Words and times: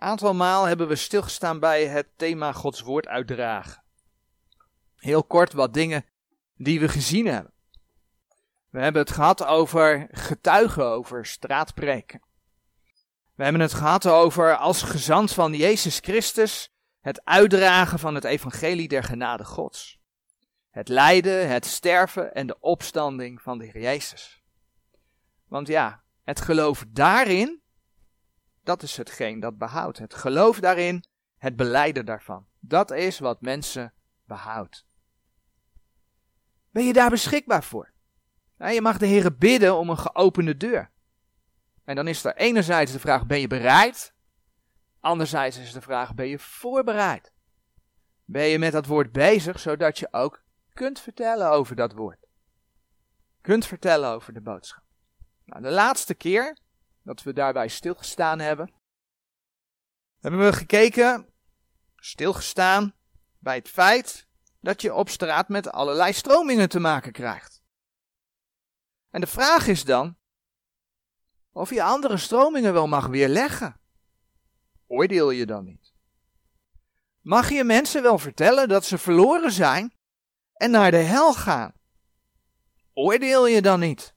Een 0.00 0.06
aantal 0.06 0.34
maal 0.34 0.64
hebben 0.64 0.88
we 0.88 0.96
stilgestaan 0.96 1.58
bij 1.58 1.86
het 1.86 2.06
thema 2.16 2.52
Gods 2.52 2.80
woord 2.80 3.06
uitdragen. 3.06 3.82
Heel 4.96 5.24
kort 5.24 5.52
wat 5.52 5.74
dingen 5.74 6.04
die 6.56 6.80
we 6.80 6.88
gezien 6.88 7.26
hebben. 7.26 7.52
We 8.70 8.80
hebben 8.80 9.02
het 9.02 9.10
gehad 9.10 9.44
over 9.44 10.08
getuigen, 10.10 10.84
over 10.84 11.26
straatpreken. 11.26 12.22
We 13.34 13.42
hebben 13.42 13.62
het 13.62 13.74
gehad 13.74 14.06
over 14.06 14.56
als 14.56 14.82
gezant 14.82 15.32
van 15.32 15.54
Jezus 15.54 15.98
Christus 15.98 16.72
het 17.00 17.24
uitdragen 17.24 17.98
van 17.98 18.14
het 18.14 18.24
evangelie 18.24 18.88
der 18.88 19.04
genade 19.04 19.44
Gods. 19.44 19.98
Het 20.70 20.88
lijden, 20.88 21.48
het 21.48 21.66
sterven 21.66 22.34
en 22.34 22.46
de 22.46 22.60
opstanding 22.60 23.42
van 23.42 23.58
de 23.58 23.64
Heer 23.64 23.82
Jezus. 23.82 24.42
Want 25.48 25.66
ja, 25.68 26.02
het 26.24 26.40
geloof 26.40 26.84
daarin, 26.88 27.59
dat 28.70 28.82
is 28.82 28.96
hetgeen 28.96 29.40
dat 29.40 29.58
behoudt. 29.58 29.98
Het 29.98 30.14
geloof 30.14 30.60
daarin, 30.60 31.04
het 31.38 31.56
beleiden 31.56 32.04
daarvan. 32.04 32.46
Dat 32.60 32.90
is 32.90 33.18
wat 33.18 33.40
mensen 33.40 33.92
behoudt. 34.24 34.86
Ben 36.70 36.84
je 36.84 36.92
daar 36.92 37.10
beschikbaar 37.10 37.64
voor? 37.64 37.92
Je 38.56 38.80
mag 38.80 38.98
de 38.98 39.06
Heer 39.06 39.36
bidden 39.36 39.76
om 39.76 39.90
een 39.90 39.98
geopende 39.98 40.56
deur. 40.56 40.90
En 41.84 41.96
dan 41.96 42.08
is 42.08 42.24
er 42.24 42.36
enerzijds 42.36 42.92
de 42.92 42.98
vraag, 42.98 43.26
ben 43.26 43.40
je 43.40 43.46
bereid? 43.46 44.14
Anderzijds 45.00 45.58
is 45.58 45.72
de 45.72 45.80
vraag, 45.80 46.14
ben 46.14 46.26
je 46.26 46.38
voorbereid? 46.38 47.32
Ben 48.24 48.44
je 48.44 48.58
met 48.58 48.72
dat 48.72 48.86
woord 48.86 49.12
bezig, 49.12 49.60
zodat 49.60 49.98
je 49.98 50.08
ook 50.10 50.42
kunt 50.72 51.00
vertellen 51.00 51.50
over 51.50 51.76
dat 51.76 51.92
woord? 51.92 52.26
Kunt 53.40 53.66
vertellen 53.66 54.10
over 54.10 54.32
de 54.32 54.40
boodschap. 54.40 54.84
Nou, 55.44 55.62
de 55.62 55.70
laatste 55.70 56.14
keer 56.14 56.58
dat 57.02 57.22
we 57.22 57.32
daarbij 57.32 57.68
stilgestaan 57.68 58.38
hebben, 58.38 58.72
hebben 60.20 60.40
we 60.40 60.52
gekeken, 60.52 61.26
stilgestaan 61.96 62.94
bij 63.38 63.56
het 63.56 63.68
feit 63.68 64.26
dat 64.60 64.82
je 64.82 64.94
op 64.94 65.08
straat 65.08 65.48
met 65.48 65.72
allerlei 65.72 66.12
stromingen 66.12 66.68
te 66.68 66.80
maken 66.80 67.12
krijgt. 67.12 67.62
En 69.10 69.20
de 69.20 69.26
vraag 69.26 69.66
is 69.66 69.84
dan 69.84 70.18
of 71.52 71.70
je 71.70 71.82
andere 71.82 72.16
stromingen 72.16 72.72
wel 72.72 72.86
mag 72.86 73.06
weerleggen. 73.06 73.80
Oordeel 74.86 75.30
je 75.30 75.46
dan 75.46 75.64
niet? 75.64 75.92
Mag 77.20 77.50
je 77.50 77.64
mensen 77.64 78.02
wel 78.02 78.18
vertellen 78.18 78.68
dat 78.68 78.84
ze 78.84 78.98
verloren 78.98 79.52
zijn 79.52 79.94
en 80.52 80.70
naar 80.70 80.90
de 80.90 80.96
hel 80.96 81.34
gaan? 81.34 81.72
Oordeel 82.92 83.46
je 83.46 83.62
dan 83.62 83.80
niet? 83.80 84.14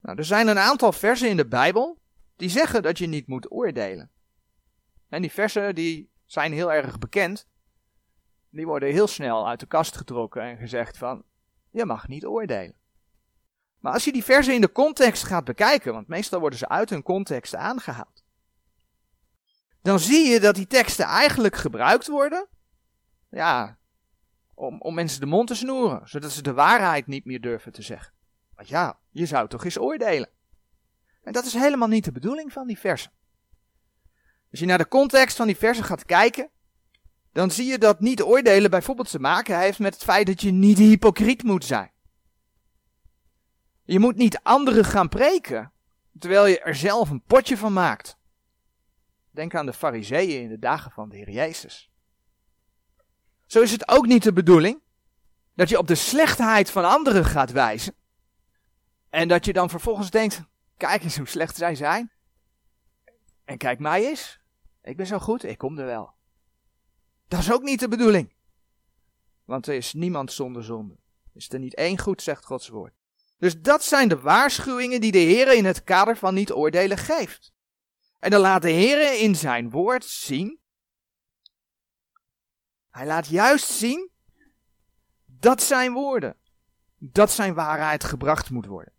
Nou, 0.00 0.18
er 0.18 0.24
zijn 0.24 0.48
een 0.48 0.58
aantal 0.58 0.92
versen 0.92 1.28
in 1.28 1.36
de 1.36 1.46
Bijbel 1.46 1.98
die 2.36 2.48
zeggen 2.48 2.82
dat 2.82 2.98
je 2.98 3.06
niet 3.06 3.26
moet 3.26 3.52
oordelen. 3.52 4.10
En 5.08 5.20
die 5.20 5.32
versen 5.32 5.74
die 5.74 6.10
zijn 6.26 6.52
heel 6.52 6.72
erg 6.72 6.98
bekend. 6.98 7.46
Die 8.50 8.66
worden 8.66 8.92
heel 8.92 9.06
snel 9.06 9.48
uit 9.48 9.60
de 9.60 9.66
kast 9.66 9.96
getrokken 9.96 10.42
en 10.42 10.56
gezegd 10.56 10.98
van, 10.98 11.24
je 11.70 11.84
mag 11.84 12.08
niet 12.08 12.26
oordelen. 12.26 12.76
Maar 13.78 13.92
als 13.92 14.04
je 14.04 14.12
die 14.12 14.24
versen 14.24 14.54
in 14.54 14.60
de 14.60 14.72
context 14.72 15.24
gaat 15.24 15.44
bekijken, 15.44 15.92
want 15.92 16.08
meestal 16.08 16.40
worden 16.40 16.58
ze 16.58 16.68
uit 16.68 16.90
hun 16.90 17.02
context 17.02 17.54
aangehaald, 17.54 18.24
dan 19.82 19.98
zie 19.98 20.28
je 20.28 20.40
dat 20.40 20.54
die 20.54 20.66
teksten 20.66 21.04
eigenlijk 21.04 21.56
gebruikt 21.56 22.06
worden, 22.06 22.48
ja, 23.30 23.78
om, 24.54 24.80
om 24.80 24.94
mensen 24.94 25.20
de 25.20 25.26
mond 25.26 25.48
te 25.48 25.54
snoeren, 25.54 26.08
zodat 26.08 26.30
ze 26.30 26.42
de 26.42 26.52
waarheid 26.52 27.06
niet 27.06 27.24
meer 27.24 27.40
durven 27.40 27.72
te 27.72 27.82
zeggen. 27.82 28.12
Want 28.58 28.70
ja, 28.70 28.98
je 29.10 29.26
zou 29.26 29.48
toch 29.48 29.64
eens 29.64 29.78
oordelen. 29.78 30.28
En 31.22 31.32
dat 31.32 31.44
is 31.44 31.52
helemaal 31.52 31.88
niet 31.88 32.04
de 32.04 32.12
bedoeling 32.12 32.52
van 32.52 32.66
die 32.66 32.78
versen. 32.78 33.12
Als 34.50 34.60
je 34.60 34.66
naar 34.66 34.78
de 34.78 34.88
context 34.88 35.36
van 35.36 35.46
die 35.46 35.56
versen 35.56 35.84
gaat 35.84 36.04
kijken, 36.04 36.50
dan 37.32 37.50
zie 37.50 37.66
je 37.66 37.78
dat 37.78 38.00
niet 38.00 38.22
oordelen 38.22 38.70
bijvoorbeeld 38.70 39.10
te 39.10 39.18
maken 39.18 39.58
heeft 39.58 39.78
met 39.78 39.94
het 39.94 40.02
feit 40.02 40.26
dat 40.26 40.40
je 40.40 40.50
niet 40.50 40.78
hypocriet 40.78 41.42
moet 41.42 41.64
zijn. 41.64 41.90
Je 43.84 43.98
moet 43.98 44.16
niet 44.16 44.40
anderen 44.42 44.84
gaan 44.84 45.08
preken, 45.08 45.72
terwijl 46.18 46.46
je 46.46 46.60
er 46.60 46.74
zelf 46.74 47.10
een 47.10 47.22
potje 47.22 47.56
van 47.56 47.72
maakt. 47.72 48.18
Denk 49.30 49.54
aan 49.54 49.66
de 49.66 49.72
fariseeën 49.72 50.42
in 50.42 50.48
de 50.48 50.58
dagen 50.58 50.90
van 50.90 51.08
de 51.08 51.16
Heer 51.16 51.30
Jezus. 51.30 51.90
Zo 53.46 53.60
is 53.60 53.70
het 53.70 53.88
ook 53.88 54.06
niet 54.06 54.22
de 54.22 54.32
bedoeling 54.32 54.80
dat 55.54 55.68
je 55.68 55.78
op 55.78 55.86
de 55.86 55.94
slechtheid 55.94 56.70
van 56.70 56.84
anderen 56.84 57.24
gaat 57.24 57.52
wijzen. 57.52 57.96
En 59.10 59.28
dat 59.28 59.44
je 59.44 59.52
dan 59.52 59.70
vervolgens 59.70 60.10
denkt, 60.10 60.42
kijk 60.76 61.02
eens 61.02 61.16
hoe 61.16 61.26
slecht 61.26 61.56
zij 61.56 61.74
zijn. 61.74 62.12
En 63.44 63.58
kijk 63.58 63.78
mij 63.78 64.06
eens, 64.06 64.40
ik 64.82 64.96
ben 64.96 65.06
zo 65.06 65.18
goed, 65.18 65.44
ik 65.44 65.58
kom 65.58 65.78
er 65.78 65.86
wel. 65.86 66.14
Dat 67.28 67.40
is 67.40 67.52
ook 67.52 67.62
niet 67.62 67.80
de 67.80 67.88
bedoeling. 67.88 68.34
Want 69.44 69.66
er 69.66 69.74
is 69.74 69.92
niemand 69.92 70.32
zonder 70.32 70.64
zonde. 70.64 70.98
Is 71.34 71.52
er 71.52 71.58
niet 71.58 71.74
één 71.74 71.98
goed, 71.98 72.22
zegt 72.22 72.44
Gods 72.44 72.68
woord. 72.68 72.94
Dus 73.38 73.60
dat 73.60 73.84
zijn 73.84 74.08
de 74.08 74.20
waarschuwingen 74.20 75.00
die 75.00 75.12
de 75.12 75.18
Heer 75.18 75.52
in 75.52 75.64
het 75.64 75.84
kader 75.84 76.16
van 76.16 76.34
niet 76.34 76.52
oordelen 76.52 76.98
geeft. 76.98 77.52
En 78.18 78.30
dan 78.30 78.40
laat 78.40 78.62
de 78.62 78.70
Heer 78.70 79.20
in 79.20 79.36
zijn 79.36 79.70
woord 79.70 80.04
zien. 80.04 80.60
Hij 82.90 83.06
laat 83.06 83.26
juist 83.26 83.68
zien 83.68 84.10
dat 85.26 85.62
zijn 85.62 85.92
woorden, 85.92 86.36
dat 86.98 87.30
zijn 87.30 87.54
waarheid 87.54 88.04
gebracht 88.04 88.50
moet 88.50 88.66
worden. 88.66 88.92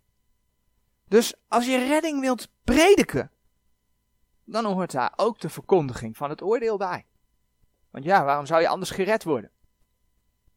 Dus 1.10 1.34
als 1.48 1.66
je 1.66 1.88
redding 1.88 2.20
wilt 2.20 2.48
prediken, 2.64 3.32
dan 4.44 4.66
hoort 4.66 4.92
daar 4.92 5.14
ook 5.16 5.40
de 5.40 5.50
verkondiging 5.50 6.18
van 6.18 6.30
het 6.30 6.42
oordeel 6.42 6.78
bij. 6.78 7.06
Want 7.92 8.06
ja, 8.06 8.24
waarom 8.24 8.46
zou 8.46 8.62
je 8.62 8.68
anders 8.68 8.90
gered 8.90 9.24
worden? 9.24 9.52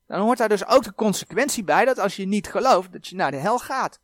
Dan 0.06 0.20
hoort 0.20 0.38
daar 0.38 0.48
dus 0.48 0.66
ook 0.66 0.82
de 0.82 0.94
consequentie 0.94 1.64
bij 1.64 1.84
dat 1.84 1.98
als 1.98 2.16
je 2.16 2.26
niet 2.26 2.48
gelooft, 2.48 2.92
dat 2.92 3.06
je 3.06 3.16
naar 3.16 3.30
de 3.30 3.36
hel 3.36 3.58
gaat. 3.58 4.00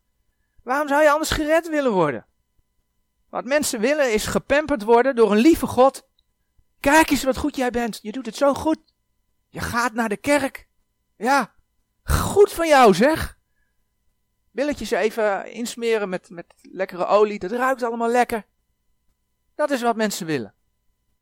Waarom 0.62 0.88
zou 0.88 1.02
je 1.02 1.10
anders 1.10 1.30
gered 1.30 1.68
willen 1.68 1.92
worden? 1.92 2.26
Wat 3.28 3.44
mensen 3.44 3.80
willen 3.80 4.12
is 4.12 4.26
gepamperd 4.26 4.82
worden 4.82 5.16
door 5.16 5.32
een 5.32 5.38
lieve 5.38 5.66
God. 5.66 6.06
Kijk 6.80 7.10
eens 7.10 7.24
wat 7.24 7.36
goed 7.36 7.56
jij 7.56 7.70
bent. 7.70 7.98
Je 8.02 8.12
doet 8.12 8.26
het 8.26 8.36
zo 8.36 8.54
goed. 8.54 8.78
Je 9.48 9.60
gaat 9.60 9.92
naar 9.92 10.08
de 10.08 10.16
kerk. 10.16 10.68
Ja, 11.16 11.54
goed 12.02 12.52
van 12.52 12.68
jou 12.68 12.94
zeg. 12.94 13.37
Billetjes 14.58 14.90
even 14.90 15.52
insmeren 15.52 16.08
met, 16.08 16.30
met 16.30 16.54
lekkere 16.62 17.06
olie. 17.06 17.38
Dat 17.38 17.50
ruikt 17.50 17.82
allemaal 17.82 18.08
lekker. 18.10 18.46
Dat 19.54 19.70
is 19.70 19.82
wat 19.82 19.96
mensen 19.96 20.26
willen. 20.26 20.54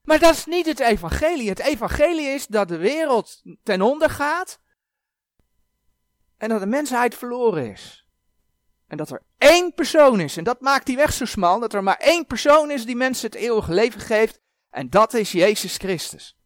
Maar 0.02 0.18
dat 0.18 0.34
is 0.34 0.44
niet 0.44 0.66
het 0.66 0.80
evangelie. 0.80 1.48
Het 1.48 1.58
evangelie 1.58 2.26
is 2.26 2.46
dat 2.46 2.68
de 2.68 2.76
wereld 2.76 3.42
ten 3.62 3.82
onder 3.82 4.10
gaat. 4.10 4.60
En 6.36 6.48
dat 6.48 6.60
de 6.60 6.66
mensheid 6.66 7.14
verloren 7.14 7.70
is. 7.70 8.06
En 8.86 8.96
dat 8.96 9.10
er 9.10 9.22
één 9.38 9.74
persoon 9.74 10.20
is. 10.20 10.36
En 10.36 10.44
dat 10.44 10.60
maakt 10.60 10.86
die 10.86 10.96
weg 10.96 11.12
zo 11.12 11.24
smal. 11.24 11.60
Dat 11.60 11.74
er 11.74 11.82
maar 11.82 11.98
één 11.98 12.26
persoon 12.26 12.70
is 12.70 12.86
die 12.86 12.96
mensen 12.96 13.30
het 13.30 13.38
eeuwige 13.38 13.72
leven 13.72 14.00
geeft. 14.00 14.40
En 14.70 14.90
dat 14.90 15.14
is 15.14 15.32
Jezus 15.32 15.76
Christus. 15.76 16.38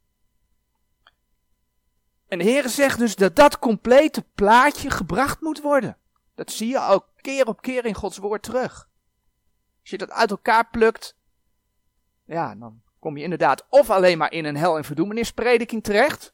En 2.27 2.37
de 2.37 2.43
Heer 2.43 2.69
zegt 2.69 2.99
dus 2.99 3.15
dat 3.15 3.35
dat 3.35 3.59
complete 3.59 4.25
plaatje 4.35 4.89
gebracht 4.89 5.41
moet 5.41 5.61
worden. 5.61 5.99
Dat 6.41 6.51
zie 6.51 6.67
je 6.67 6.87
ook 6.87 7.07
keer 7.15 7.47
op 7.47 7.61
keer 7.61 7.85
in 7.85 7.93
Gods 7.93 8.17
woord 8.17 8.43
terug. 8.43 8.89
Als 9.81 9.89
je 9.89 9.97
dat 9.97 10.11
uit 10.11 10.31
elkaar 10.31 10.69
plukt, 10.69 11.17
ja, 12.25 12.55
dan 12.55 12.81
kom 12.99 13.17
je 13.17 13.23
inderdaad 13.23 13.65
of 13.69 13.89
alleen 13.89 14.17
maar 14.17 14.31
in 14.31 14.45
een 14.45 14.55
hel- 14.57 14.77
en 14.77 14.83
verdoemenisprediking 14.83 15.83
terecht. 15.83 16.33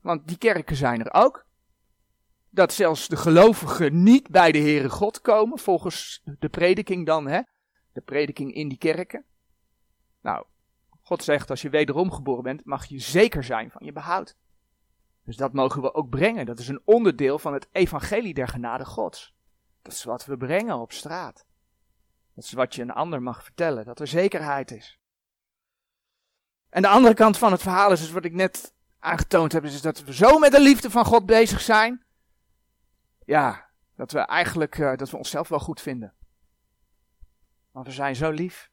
Want 0.00 0.28
die 0.28 0.38
kerken 0.38 0.76
zijn 0.76 1.04
er 1.04 1.12
ook. 1.12 1.46
Dat 2.50 2.72
zelfs 2.72 3.08
de 3.08 3.16
gelovigen 3.16 4.02
niet 4.02 4.28
bij 4.28 4.52
de 4.52 4.58
Heere 4.58 4.90
God 4.90 5.20
komen, 5.20 5.58
volgens 5.58 6.22
de 6.38 6.48
prediking 6.48 7.06
dan, 7.06 7.26
hè. 7.26 7.40
De 7.92 8.00
prediking 8.00 8.54
in 8.54 8.68
die 8.68 8.78
kerken. 8.78 9.24
Nou, 10.20 10.46
God 11.02 11.24
zegt 11.24 11.50
als 11.50 11.62
je 11.62 11.70
wederom 11.70 12.12
geboren 12.12 12.42
bent, 12.42 12.64
mag 12.64 12.84
je 12.84 12.98
zeker 12.98 13.44
zijn 13.44 13.70
van 13.70 13.84
je 13.84 13.92
behoud. 13.92 14.36
Dus 15.24 15.36
dat 15.36 15.52
mogen 15.52 15.82
we 15.82 15.94
ook 15.94 16.08
brengen. 16.08 16.46
Dat 16.46 16.58
is 16.58 16.68
een 16.68 16.82
onderdeel 16.84 17.38
van 17.38 17.52
het 17.52 17.68
evangelie 17.72 18.34
der 18.34 18.48
genade 18.48 18.84
Gods. 18.84 19.33
Dat 19.84 19.92
is 19.92 20.04
wat 20.04 20.24
we 20.24 20.36
brengen 20.36 20.78
op 20.78 20.92
straat. 20.92 21.44
Dat 22.34 22.44
is 22.44 22.52
wat 22.52 22.74
je 22.74 22.82
een 22.82 22.90
ander 22.90 23.22
mag 23.22 23.42
vertellen, 23.42 23.84
dat 23.84 24.00
er 24.00 24.06
zekerheid 24.06 24.70
is. 24.70 24.98
En 26.68 26.82
de 26.82 26.88
andere 26.88 27.14
kant 27.14 27.38
van 27.38 27.52
het 27.52 27.62
verhaal 27.62 27.92
is 27.92 28.00
dus 28.00 28.10
wat 28.10 28.24
ik 28.24 28.32
net 28.32 28.74
aangetoond 28.98 29.52
heb, 29.52 29.64
is 29.64 29.80
dat 29.80 30.04
we 30.04 30.14
zo 30.14 30.38
met 30.38 30.52
de 30.52 30.60
liefde 30.60 30.90
van 30.90 31.04
God 31.04 31.26
bezig 31.26 31.60
zijn. 31.60 32.04
Ja, 33.24 33.70
dat 33.94 34.12
we 34.12 34.18
eigenlijk, 34.18 34.78
uh, 34.78 34.96
dat 34.96 35.10
we 35.10 35.16
onszelf 35.16 35.48
wel 35.48 35.58
goed 35.58 35.80
vinden. 35.80 36.14
Want 37.70 37.86
we 37.86 37.92
zijn 37.92 38.16
zo 38.16 38.30
lief. 38.30 38.70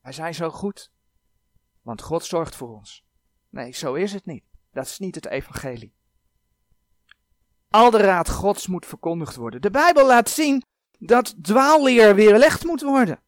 Wij 0.00 0.12
zijn 0.12 0.34
zo 0.34 0.50
goed. 0.50 0.92
Want 1.82 2.02
God 2.02 2.24
zorgt 2.24 2.56
voor 2.56 2.68
ons. 2.68 3.04
Nee, 3.48 3.72
zo 3.72 3.94
is 3.94 4.12
het 4.12 4.26
niet. 4.26 4.44
Dat 4.70 4.84
is 4.84 4.98
niet 4.98 5.14
het 5.14 5.26
evangelie. 5.26 5.94
Al 7.70 7.90
de 7.90 7.98
raad 7.98 8.30
Gods 8.30 8.66
moet 8.66 8.86
verkondigd 8.86 9.36
worden. 9.36 9.60
De 9.60 9.70
Bijbel 9.70 10.06
laat 10.06 10.28
zien 10.28 10.62
dat 10.98 11.34
dwaalleer 11.42 12.14
weerlegd 12.14 12.64
moet 12.64 12.82
worden. 12.82 13.20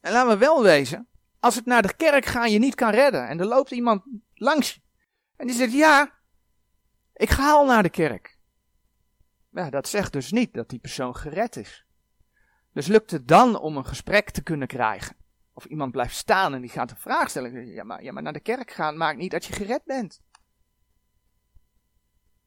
En 0.00 0.12
laten 0.12 0.30
we 0.30 0.36
wel 0.36 0.62
wezen, 0.62 1.08
als 1.40 1.54
het 1.54 1.64
naar 1.64 1.82
de 1.82 1.96
kerk 1.96 2.24
gaan 2.24 2.50
je 2.50 2.58
niet 2.58 2.74
kan 2.74 2.90
redden 2.90 3.28
en 3.28 3.40
er 3.40 3.46
loopt 3.46 3.70
iemand 3.70 4.02
langs 4.34 4.80
en 5.40 5.46
die 5.46 5.56
zegt 5.56 5.72
ja, 5.72 6.12
ik 7.14 7.30
ga 7.30 7.50
al 7.52 7.66
naar 7.66 7.82
de 7.82 7.90
kerk. 7.90 8.38
Ja, 9.50 9.70
dat 9.70 9.88
zegt 9.88 10.12
dus 10.12 10.30
niet 10.32 10.54
dat 10.54 10.68
die 10.68 10.78
persoon 10.78 11.16
gered 11.16 11.56
is. 11.56 11.86
Dus 12.72 12.86
lukt 12.86 13.10
het 13.10 13.28
dan 13.28 13.58
om 13.58 13.76
een 13.76 13.86
gesprek 13.86 14.30
te 14.30 14.42
kunnen 14.42 14.68
krijgen? 14.68 15.16
Of 15.52 15.64
iemand 15.64 15.92
blijft 15.92 16.16
staan 16.16 16.54
en 16.54 16.60
die 16.60 16.70
gaat 16.70 16.90
een 16.90 16.96
vraag 16.96 17.30
stellen. 17.30 17.66
Ja 17.66 17.84
maar, 17.84 18.02
ja, 18.02 18.12
maar 18.12 18.22
naar 18.22 18.32
de 18.32 18.40
kerk 18.40 18.70
gaan 18.70 18.96
maakt 18.96 19.18
niet 19.18 19.30
dat 19.30 19.44
je 19.44 19.52
gered 19.52 19.84
bent. 19.84 20.20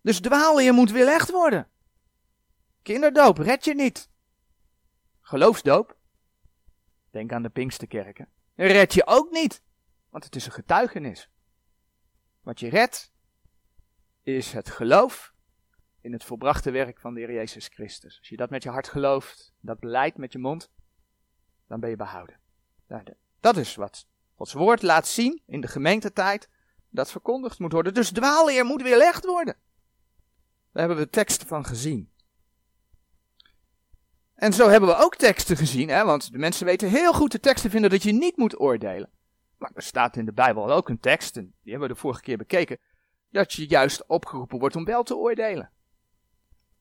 Dus 0.03 0.19
dwaalleer 0.19 0.73
moet 0.73 0.91
weer 0.91 1.07
echt 1.07 1.31
worden. 1.31 1.67
Kinderdoop 2.81 3.38
red 3.38 3.65
je 3.65 3.75
niet. 3.75 4.09
Geloofsdoop, 5.21 5.97
denk 7.09 7.31
aan 7.31 7.41
de 7.41 7.50
Pinksterkerken, 7.50 8.29
red 8.55 8.94
je 8.94 9.05
ook 9.05 9.31
niet. 9.31 9.63
Want 10.09 10.23
het 10.23 10.35
is 10.35 10.45
een 10.45 10.51
getuigenis. 10.51 11.29
Wat 12.41 12.59
je 12.59 12.69
redt, 12.69 13.13
is 14.23 14.51
het 14.51 14.69
geloof 14.69 15.33
in 16.01 16.13
het 16.13 16.23
volbrachte 16.23 16.71
werk 16.71 16.99
van 16.99 17.13
de 17.13 17.19
Heer 17.19 17.33
Jezus 17.33 17.67
Christus. 17.67 18.17
Als 18.19 18.29
je 18.29 18.38
dat 18.38 18.49
met 18.49 18.63
je 18.63 18.69
hart 18.69 18.88
gelooft, 18.88 19.53
dat 19.59 19.79
beleidt 19.79 20.17
met 20.17 20.31
je 20.31 20.39
mond, 20.39 20.71
dan 21.67 21.79
ben 21.79 21.89
je 21.89 21.95
behouden. 21.95 22.39
Dat 23.39 23.57
is 23.57 23.75
wat 23.75 24.07
Gods 24.35 24.53
woord 24.53 24.81
laat 24.81 25.07
zien 25.07 25.41
in 25.45 25.61
de 25.61 25.67
gemeentetijd, 25.67 26.49
dat 26.89 27.11
verkondigd 27.11 27.59
moet 27.59 27.71
worden. 27.71 27.94
Dus 27.94 28.11
dwaalleer 28.11 28.65
moet 28.65 28.81
weerlegd 28.81 29.25
worden. 29.25 29.57
Daar 30.73 30.87
hebben 30.87 31.03
we 31.03 31.09
teksten 31.09 31.47
van 31.47 31.65
gezien. 31.65 32.11
En 34.33 34.53
zo 34.53 34.69
hebben 34.69 34.89
we 34.89 34.95
ook 34.95 35.15
teksten 35.15 35.57
gezien, 35.57 35.89
hè, 35.89 36.05
want 36.05 36.31
de 36.31 36.37
mensen 36.37 36.65
weten 36.65 36.89
heel 36.89 37.13
goed 37.13 37.31
de 37.31 37.39
teksten 37.39 37.69
vinden 37.69 37.89
dat 37.89 38.03
je 38.03 38.11
niet 38.11 38.37
moet 38.37 38.59
oordelen. 38.59 39.09
Maar 39.57 39.71
er 39.73 39.81
staat 39.81 40.15
in 40.15 40.25
de 40.25 40.33
Bijbel 40.33 40.71
ook 40.71 40.89
een 40.89 40.99
tekst, 40.99 41.37
en 41.37 41.43
die 41.43 41.71
hebben 41.71 41.87
we 41.87 41.93
de 41.93 41.99
vorige 41.99 42.21
keer 42.21 42.37
bekeken, 42.37 42.77
dat 43.29 43.53
je 43.53 43.67
juist 43.67 44.07
opgeroepen 44.07 44.59
wordt 44.59 44.75
om 44.75 44.85
wel 44.85 45.03
te 45.03 45.15
oordelen. 45.15 45.71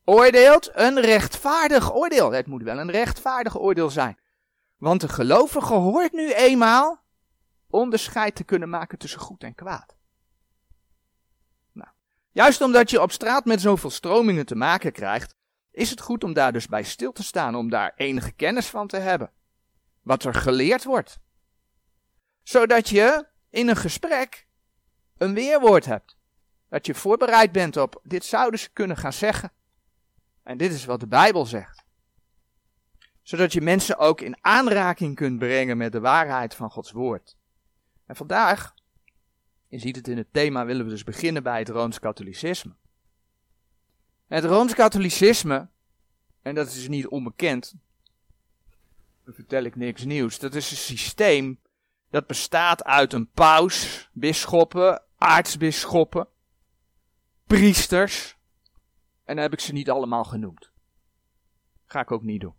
Oordeelt 0.05 0.71
een 0.73 1.01
rechtvaardig 1.01 1.95
oordeel. 1.95 2.33
Het 2.33 2.47
moet 2.47 2.63
wel 2.63 2.79
een 2.79 2.91
rechtvaardig 2.91 3.59
oordeel 3.59 3.91
zijn. 3.91 4.19
Want 4.77 5.01
de 5.01 5.09
gelovige 5.09 5.75
hoort 5.75 6.13
nu 6.13 6.33
eenmaal 6.33 7.01
onderscheid 7.71 8.35
te 8.35 8.45
kunnen 8.45 8.69
maken 8.69 8.99
tussen 8.99 9.21
goed 9.21 9.43
en 9.43 9.55
kwaad. 9.55 9.97
Juist 12.33 12.61
omdat 12.61 12.91
je 12.91 13.03
op 13.03 13.13
straat 13.13 13.45
met 13.45 13.61
zoveel 13.61 13.91
stromingen 13.91 14.47
te 14.47 14.55
maken 14.55 14.93
krijgt, 14.93 15.37
is 15.71 15.91
het 15.91 16.01
goed 16.01 16.25
om 16.25 16.33
daar 16.33 16.53
dus 16.53 16.67
bij 16.67 16.83
stil 16.83 17.13
te 17.13 17.23
staan, 17.23 17.55
om 17.55 17.71
daar 17.71 17.93
enige 17.97 18.33
kennis 18.33 18.67
van 18.67 18.87
te 18.87 18.97
hebben. 18.97 19.31
Wat 20.03 20.25
er 20.25 20.35
geleerd 20.35 20.85
wordt. 20.85 21.21
Zodat 22.43 22.89
je 22.89 23.27
in 23.51 23.69
een 23.69 23.77
gesprek 23.77 24.47
een 25.17 25.35
weerwoord 25.35 25.85
hebt. 25.85 26.17
Dat 26.69 26.87
je 26.87 26.95
voorbereid 26.95 27.53
bent 27.53 27.77
op, 27.77 28.01
dit 28.03 28.25
zouden 28.25 28.61
ze 28.61 28.71
kunnen 28.73 28.97
gaan 28.97 29.13
zeggen. 29.13 29.53
En 30.43 30.57
dit 30.57 30.73
is 30.73 30.85
wat 30.85 31.01
de 31.01 31.07
Bijbel 31.07 31.47
zegt. 31.47 31.85
Zodat 33.23 33.53
je 33.53 33.61
mensen 33.61 33.99
ook 33.99 34.21
in 34.21 34.37
aanraking 34.41 35.17
kunt 35.17 35.39
brengen 35.39 35.77
met 35.77 35.93
de 35.93 36.01
waarheid 36.01 36.55
van 36.55 36.71
Gods 36.71 36.91
woord. 36.91 37.37
En 38.07 38.17
vandaag, 38.17 38.75
je 39.73 39.79
ziet 39.79 39.97
het 39.97 40.09
in 40.09 40.17
het 40.17 40.33
thema, 40.33 40.65
willen 40.65 40.85
we 40.85 40.91
dus 40.91 41.05
beginnen 41.05 41.43
bij 41.43 41.59
het 41.59 41.69
Rooms-Katholicisme. 41.69 42.75
Het 44.27 44.45
Rooms-Katholicisme, 44.45 45.69
en 46.43 46.55
dat 46.55 46.67
is 46.67 46.89
niet 46.89 47.07
onbekend, 47.07 47.75
dan 49.25 49.35
vertel 49.35 49.63
ik 49.63 49.77
niks 49.77 50.05
nieuws, 50.05 50.39
dat 50.39 50.55
is 50.55 50.71
een 50.71 50.77
systeem 50.77 51.61
dat 52.11 52.27
bestaat 52.27 52.85
uit 52.85 53.13
een 53.13 53.31
paus, 53.31 54.09
bisschoppen, 54.13 55.03
aartsbisschoppen, 55.17 56.29
priesters, 57.47 58.37
en 59.25 59.35
dan 59.35 59.45
heb 59.45 59.53
ik 59.53 59.61
ze 59.61 59.73
niet 59.73 59.91
allemaal 59.91 60.25
genoemd. 60.25 60.71
Ga 61.87 62.01
ik 62.01 62.11
ook 62.11 62.23
niet 62.23 62.41
doen. 62.41 62.55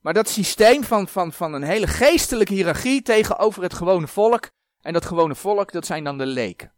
Maar 0.00 0.14
dat 0.14 0.28
systeem 0.28 0.84
van, 0.84 1.08
van, 1.08 1.32
van 1.32 1.52
een 1.52 1.62
hele 1.62 1.86
geestelijke 1.86 2.54
hiërarchie 2.54 3.02
tegenover 3.02 3.62
het 3.62 3.74
gewone 3.74 4.08
volk, 4.08 4.50
en 4.82 4.92
dat 4.92 5.04
gewone 5.04 5.34
volk, 5.34 5.72
dat 5.72 5.86
zijn 5.86 6.04
dan 6.04 6.18
de 6.18 6.26
leken. 6.26 6.72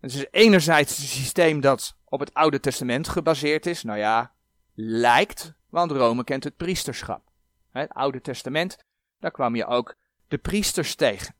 Het 0.00 0.14
is 0.14 0.26
enerzijds 0.30 0.98
een 0.98 1.04
systeem 1.04 1.60
dat 1.60 1.96
op 2.04 2.20
het 2.20 2.34
Oude 2.34 2.60
Testament 2.60 3.08
gebaseerd 3.08 3.66
is. 3.66 3.82
Nou 3.82 3.98
ja, 3.98 4.34
lijkt, 4.74 5.54
want 5.68 5.90
Rome 5.90 6.24
kent 6.24 6.44
het 6.44 6.56
priesterschap. 6.56 7.30
Het 7.70 7.90
Oude 7.90 8.20
Testament, 8.20 8.76
daar 9.20 9.30
kwam 9.30 9.54
je 9.56 9.66
ook 9.66 9.96
de 10.28 10.38
priesters 10.38 10.94
tegen. 10.94 11.34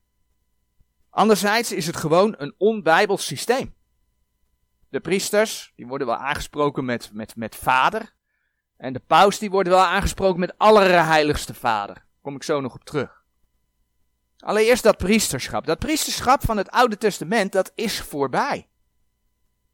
Anderzijds 1.09 1.71
is 1.71 1.85
het 1.85 1.95
gewoon 1.95 2.35
een 2.37 2.53
onbijbels 2.57 3.25
systeem. 3.25 3.75
De 4.89 4.99
priesters, 4.99 5.73
die 5.75 5.87
worden 5.87 6.07
wel 6.07 6.15
aangesproken 6.15 6.85
met, 6.85 7.09
met, 7.13 7.35
met 7.35 7.55
vader. 7.55 8.13
En 8.77 8.93
de 8.93 8.99
paus, 9.07 9.39
die 9.39 9.49
worden 9.49 9.73
wel 9.73 9.83
aangesproken 9.83 10.39
met 10.39 10.57
allerheiligste 10.57 11.53
vader. 11.53 12.05
kom 12.21 12.35
ik 12.35 12.43
zo 12.43 12.61
nog 12.61 12.73
op 12.73 12.83
terug. 12.83 13.16
Allereerst 14.37 14.83
dat 14.83 14.97
priesterschap. 14.97 15.65
Dat 15.65 15.79
priesterschap 15.79 16.45
van 16.45 16.57
het 16.57 16.69
Oude 16.69 16.97
Testament, 16.97 17.51
dat 17.51 17.71
is 17.75 18.01
voorbij. 18.01 18.67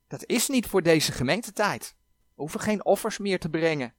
Dat 0.08 0.26
is 0.26 0.48
niet 0.48 0.68
voor 0.68 0.82
deze 0.82 1.12
gemeentetijd. 1.12 1.96
We 2.36 2.42
hoeven 2.42 2.60
geen 2.60 2.86
offers 2.86 3.18
meer 3.18 3.40
te 3.40 3.50
brengen. 3.50 3.94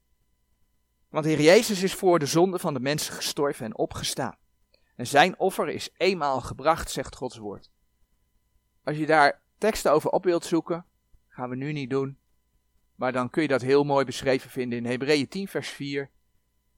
Want 1.09 1.25
Heer 1.25 1.41
Jezus 1.41 1.83
is 1.83 1.95
voor 1.95 2.19
de 2.19 2.27
zonde 2.27 2.59
van 2.59 2.75
de 2.75 2.81
mensen 2.81 3.15
gestorven 3.15 3.65
en 3.67 3.77
opgestaan. 3.77 4.37
En 4.97 5.07
zijn 5.07 5.39
offer 5.39 5.69
is 5.69 5.91
eenmaal 5.97 6.41
gebracht, 6.41 6.91
zegt 6.91 7.17
Gods 7.17 7.37
woord. 7.37 7.71
Als 8.85 8.97
je 8.97 9.07
daar 9.07 9.43
teksten 9.59 9.93
over 9.93 10.11
op 10.11 10.25
wilt 10.25 10.45
zoeken, 10.45 10.87
gaan 11.29 11.49
we 11.49 11.57
nu 11.57 11.73
niet 11.73 11.91
doen. 11.91 12.19
Maar 12.95 13.13
dan 13.13 13.31
kun 13.31 13.43
je 13.43 13.49
dat 13.49 13.63
heel 13.63 13.85
mooi 13.85 14.05
beschreven 14.05 14.51
vinden 14.51 14.79
in 14.79 14.87
Hebreeën 14.87 15.29
10 15.29 15.49
vers 15.49 15.69
4 15.69 16.11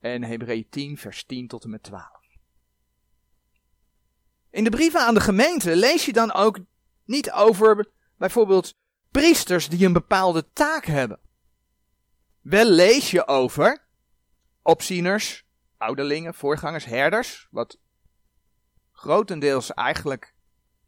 en 0.00 0.22
Hebreeën 0.22 0.68
10 0.68 0.98
vers 0.98 1.24
10 1.24 1.48
tot 1.48 1.64
en 1.64 1.70
met 1.70 1.82
12. 1.82 2.15
In 4.56 4.64
de 4.64 4.70
brieven 4.70 5.00
aan 5.00 5.14
de 5.14 5.20
gemeente 5.20 5.76
lees 5.76 6.04
je 6.04 6.12
dan 6.12 6.32
ook 6.32 6.58
niet 7.04 7.32
over 7.32 7.90
bijvoorbeeld 8.16 8.78
priesters 9.10 9.68
die 9.68 9.86
een 9.86 9.92
bepaalde 9.92 10.52
taak 10.52 10.84
hebben. 10.84 11.20
Wel 12.40 12.64
lees 12.64 13.10
je 13.10 13.26
over 13.26 13.86
opzieners, 14.62 15.46
ouderlingen, 15.76 16.34
voorgangers, 16.34 16.84
herders, 16.84 17.48
wat 17.50 17.78
grotendeels 18.92 19.74
eigenlijk 19.74 20.34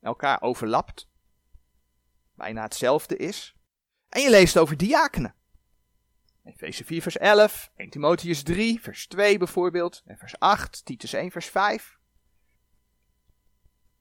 elkaar 0.01 0.43
overlapt, 0.43 1.09
bijna 2.35 2.63
hetzelfde 2.63 3.17
is. 3.17 3.55
En 4.09 4.23
je 4.23 4.31
leest 4.31 4.59
over 4.59 4.77
diakenen. 4.77 5.35
Efeze 6.45 6.85
4 6.85 7.03
vers 7.03 7.17
11, 7.17 7.71
1 7.77 7.91
Timotheus 7.91 8.43
3 8.43 8.81
vers 8.81 9.07
2 9.07 9.39
bijvoorbeeld, 9.39 10.03
en 10.07 10.19
vers 10.19 10.39
8, 10.39 10.85
Titus 10.85 11.13
1 11.13 11.31
vers 11.31 11.47
5. 11.47 11.98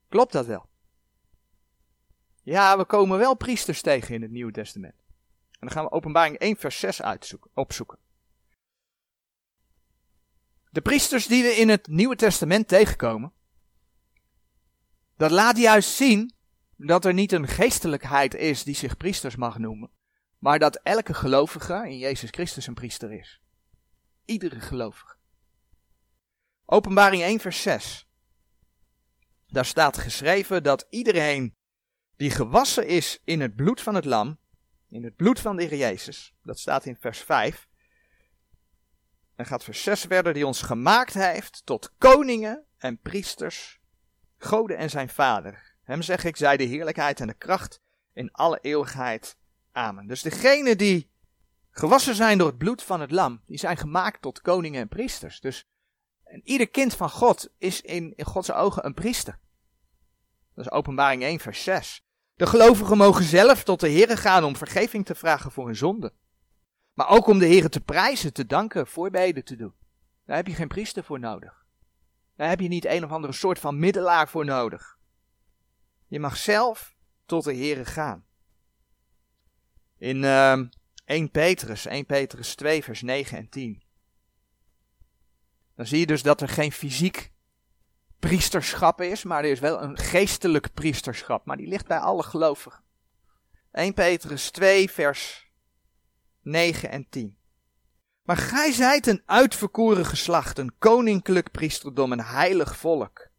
Klopt 0.09 0.31
dat 0.31 0.45
wel? 0.45 0.69
Ja, 2.43 2.77
we 2.77 2.85
komen 2.85 3.17
wel 3.17 3.35
priesters 3.35 3.81
tegen 3.81 4.15
in 4.15 4.21
het 4.21 4.31
Nieuwe 4.31 4.51
Testament. 4.51 4.95
En 5.51 5.59
dan 5.59 5.71
gaan 5.71 5.83
we 5.83 5.91
openbaring 5.91 6.37
1 6.37 6.57
vers 6.57 6.79
6 6.79 7.01
uitzoeken, 7.01 7.51
opzoeken. 7.53 7.99
De 10.69 10.81
priesters 10.81 11.27
die 11.27 11.43
we 11.43 11.49
in 11.49 11.69
het 11.69 11.87
Nieuwe 11.87 12.15
Testament 12.15 12.67
tegenkomen, 12.67 13.33
dat 15.15 15.31
laat 15.31 15.57
juist 15.57 15.89
zien 15.89 16.33
dat 16.75 17.05
er 17.05 17.13
niet 17.13 17.31
een 17.31 17.47
geestelijkheid 17.47 18.33
is 18.33 18.63
die 18.63 18.75
zich 18.75 18.97
priesters 18.97 19.35
mag 19.35 19.57
noemen, 19.57 19.91
maar 20.37 20.59
dat 20.59 20.79
elke 20.83 21.13
gelovige 21.13 21.73
in 21.73 21.97
Jezus 21.97 22.29
Christus 22.29 22.67
een 22.67 22.73
priester 22.73 23.11
is. 23.11 23.41
Iedere 24.25 24.59
gelovige. 24.59 25.15
Openbaring 26.65 27.21
1 27.21 27.39
vers 27.39 27.61
6. 27.61 28.06
Daar 29.47 29.65
staat 29.65 29.97
geschreven 29.97 30.63
dat 30.63 30.85
iedereen 30.89 31.55
die 32.15 32.31
gewassen 32.31 32.87
is 32.87 33.19
in 33.23 33.41
het 33.41 33.55
bloed 33.55 33.81
van 33.81 33.95
het 33.95 34.05
lam, 34.05 34.39
in 34.89 35.03
het 35.03 35.15
bloed 35.15 35.39
van 35.39 35.55
de 35.55 35.63
Heer 35.63 35.77
Jezus, 35.77 36.33
dat 36.43 36.59
staat 36.59 36.85
in 36.85 36.97
vers 36.99 37.19
5. 37.19 37.67
En 39.35 39.45
gaat 39.45 39.63
vers 39.63 39.83
6 39.83 40.01
verder, 40.01 40.33
die 40.33 40.45
ons 40.45 40.61
gemaakt 40.61 41.13
heeft 41.13 41.61
tot 41.65 41.93
koningen 41.97 42.65
en 42.77 42.99
priesters, 42.99 43.79
goden 44.37 44.77
en 44.77 44.89
zijn 44.89 45.09
vader. 45.09 45.75
Hem 45.83 46.01
zeg 46.01 46.23
ik, 46.23 46.37
zij 46.37 46.57
de 46.57 46.63
heerlijkheid 46.63 47.19
en 47.19 47.27
de 47.27 47.33
kracht 47.33 47.81
in 48.13 48.31
alle 48.31 48.59
eeuwigheid. 48.61 49.37
Amen. 49.71 50.07
Dus 50.07 50.21
degene 50.21 50.75
die 50.75 51.11
gewassen 51.69 52.15
zijn 52.15 52.37
door 52.37 52.47
het 52.47 52.57
bloed 52.57 52.83
van 52.83 53.01
het 53.01 53.11
lam, 53.11 53.41
die 53.45 53.57
zijn 53.57 53.77
gemaakt 53.77 54.21
tot 54.21 54.41
koningen 54.41 54.81
en 54.81 54.87
priesters. 54.87 55.39
Dus 55.39 55.67
en 56.27 56.41
ieder 56.43 56.69
kind 56.69 56.95
van 56.95 57.09
God 57.09 57.49
is 57.57 57.81
in, 57.81 58.13
in 58.15 58.25
Gods 58.25 58.51
ogen 58.51 58.85
een 58.85 58.93
priester. 58.93 59.39
Dat 60.53 60.65
is 60.65 60.71
openbaring 60.71 61.23
1 61.23 61.39
vers 61.39 61.63
6. 61.63 62.05
De 62.35 62.47
gelovigen 62.47 62.97
mogen 62.97 63.23
zelf 63.23 63.63
tot 63.63 63.79
de 63.79 63.87
Heer 63.87 64.17
gaan 64.17 64.43
om 64.43 64.55
vergeving 64.55 65.05
te 65.05 65.15
vragen 65.15 65.51
voor 65.51 65.65
hun 65.65 65.75
zonde. 65.75 66.13
Maar 66.93 67.09
ook 67.09 67.27
om 67.27 67.39
de 67.39 67.45
Heer 67.45 67.69
te 67.69 67.81
prijzen, 67.81 68.33
te 68.33 68.45
danken, 68.45 68.87
voorbeden 68.87 69.43
te 69.43 69.55
doen. 69.55 69.73
Daar 70.25 70.35
heb 70.35 70.47
je 70.47 70.53
geen 70.53 70.67
priester 70.67 71.03
voor 71.03 71.19
nodig. 71.19 71.65
Daar 72.35 72.49
heb 72.49 72.59
je 72.59 72.67
niet 72.67 72.85
een 72.85 73.03
of 73.03 73.11
andere 73.11 73.33
soort 73.33 73.59
van 73.59 73.79
middelaar 73.79 74.29
voor 74.29 74.45
nodig. 74.45 74.97
Je 76.07 76.19
mag 76.19 76.37
zelf 76.37 76.95
tot 77.25 77.43
de 77.43 77.55
Here 77.55 77.85
gaan. 77.85 78.25
In 79.97 80.17
uh, 80.17 80.51
ehm, 80.51 80.67
1 81.05 81.31
Petrus, 81.31 81.85
1 81.85 82.05
Petrus 82.05 82.55
2, 82.55 82.83
vers 82.83 83.01
9 83.01 83.37
en 83.37 83.49
10. 83.49 83.83
Dan 85.77 85.85
zie 85.85 85.99
je 85.99 86.05
dus 86.05 86.21
dat 86.21 86.41
er 86.41 86.49
geen 86.49 86.71
fysiek 86.71 87.31
priesterschap 88.19 89.01
is, 89.01 89.23
maar 89.23 89.43
er 89.43 89.51
is 89.51 89.59
wel 89.59 89.81
een 89.81 89.97
geestelijk 89.97 90.73
priesterschap. 90.73 91.45
Maar 91.45 91.57
die 91.57 91.67
ligt 91.67 91.87
bij 91.87 91.99
alle 91.99 92.23
gelovigen. 92.23 92.83
1 93.71 93.93
Petrus 93.93 94.51
2, 94.51 94.91
vers 94.91 95.51
9 96.41 96.89
en 96.89 97.09
10. 97.09 97.37
Maar 98.23 98.37
gij 98.37 98.71
zijt 98.71 99.07
een 99.07 99.21
uitverkoren 99.25 100.05
geslacht, 100.05 100.57
een 100.57 100.77
koninklijk 100.77 101.51
priesterdom, 101.51 102.11
een 102.11 102.23
heilig 102.23 102.77
volk. 102.77 103.29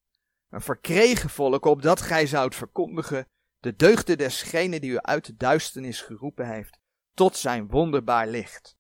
Een 0.51 0.61
verkregen 0.61 1.31
volk, 1.31 1.65
opdat 1.65 2.01
gij 2.01 2.27
zoudt 2.27 2.55
verkondigen 2.55 3.29
de 3.61 3.77
deugden 3.77 4.19
desgene 4.19 4.81
die 4.81 4.91
u 4.91 4.99
uit 4.99 5.27
de 5.27 5.37
duisternis 5.37 6.01
geroepen 6.01 6.49
heeft, 6.49 6.79
tot 7.15 7.37
zijn 7.37 7.69
wonderbaar 7.69 8.27
licht. 8.27 8.78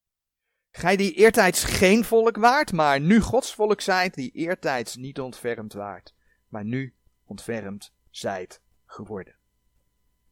Gij 0.78 0.96
die 0.96 1.12
eertijds 1.12 1.64
geen 1.64 2.04
volk 2.04 2.36
waart, 2.36 2.72
maar 2.72 3.00
nu 3.00 3.20
Gods 3.20 3.54
volk 3.54 3.80
zijt, 3.80 4.14
die 4.14 4.30
eertijds 4.30 4.96
niet 4.96 5.20
ontfermd 5.20 5.72
waart, 5.72 6.14
maar 6.48 6.64
nu 6.64 6.94
ontfermd 7.24 7.92
zijt 8.10 8.62
geworden. 8.86 9.36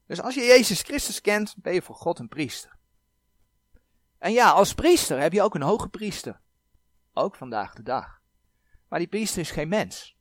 Dus 0.07 0.21
als 0.21 0.35
je 0.35 0.41
Jezus 0.41 0.83
Christus 0.83 1.21
kent, 1.21 1.55
ben 1.57 1.75
je 1.75 1.83
voor 1.83 1.95
God 1.95 2.19
een 2.19 2.29
priester. 2.29 2.79
En 4.19 4.33
ja, 4.33 4.51
als 4.51 4.75
priester 4.75 5.21
heb 5.21 5.33
je 5.33 5.43
ook 5.43 5.55
een 5.55 5.63
hoge 5.63 5.89
priester. 5.89 6.41
Ook 7.13 7.37
vandaag 7.37 7.75
de 7.75 7.83
dag. 7.83 8.21
Maar 8.89 8.99
die 8.99 9.09
priester 9.09 9.41
is 9.41 9.51
geen 9.51 9.69
mens. 9.69 10.17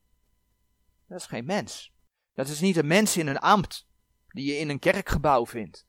Dat 1.08 1.20
is 1.20 1.26
geen 1.26 1.46
mens. 1.46 1.94
Dat 2.34 2.48
is 2.48 2.60
niet 2.60 2.78
een 2.78 2.88
mens 2.88 3.18
in 3.18 3.28
een 3.28 3.40
ambt 3.40 3.88
die 4.28 4.46
je 4.46 4.58
in 4.58 4.70
een 4.70 4.80
kerkgebouw 4.80 5.46
vindt. 5.46 5.88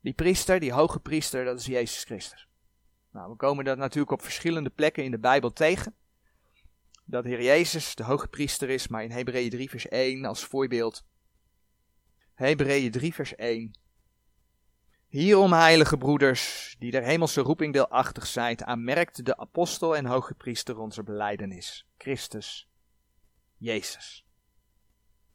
Die 0.00 0.14
priester, 0.14 0.60
die 0.60 0.72
hoge 0.72 1.00
priester, 1.00 1.44
dat 1.44 1.58
is 1.58 1.66
Jezus 1.66 2.04
Christus. 2.04 2.47
Nou, 3.10 3.30
we 3.30 3.36
komen 3.36 3.64
dat 3.64 3.78
natuurlijk 3.78 4.12
op 4.12 4.22
verschillende 4.22 4.70
plekken 4.70 5.04
in 5.04 5.10
de 5.10 5.18
Bijbel 5.18 5.52
tegen. 5.52 5.94
Dat 7.04 7.24
Heer 7.24 7.42
Jezus 7.42 7.94
de 7.94 8.04
hoge 8.04 8.28
priester 8.28 8.70
is, 8.70 8.88
maar 8.88 9.02
in 9.04 9.10
Hebreeën 9.10 9.50
3 9.50 9.70
vers 9.70 9.88
1 9.88 10.24
als 10.24 10.44
voorbeeld. 10.44 11.04
Hebreeën 12.34 12.90
3 12.90 13.14
vers 13.14 13.34
1. 13.34 13.70
Hierom, 15.08 15.52
heilige 15.52 15.96
broeders, 15.96 16.76
die 16.78 16.90
der 16.90 17.02
hemelse 17.02 17.40
roeping 17.40 17.72
deelachtig 17.72 18.26
zijt, 18.26 18.62
aanmerkt 18.62 19.24
de 19.24 19.36
apostel 19.36 19.96
en 19.96 20.06
hoge 20.06 20.34
priester 20.34 20.78
onze 20.78 21.02
beleidenis, 21.02 21.86
Christus, 21.98 22.68
Jezus. 23.56 24.26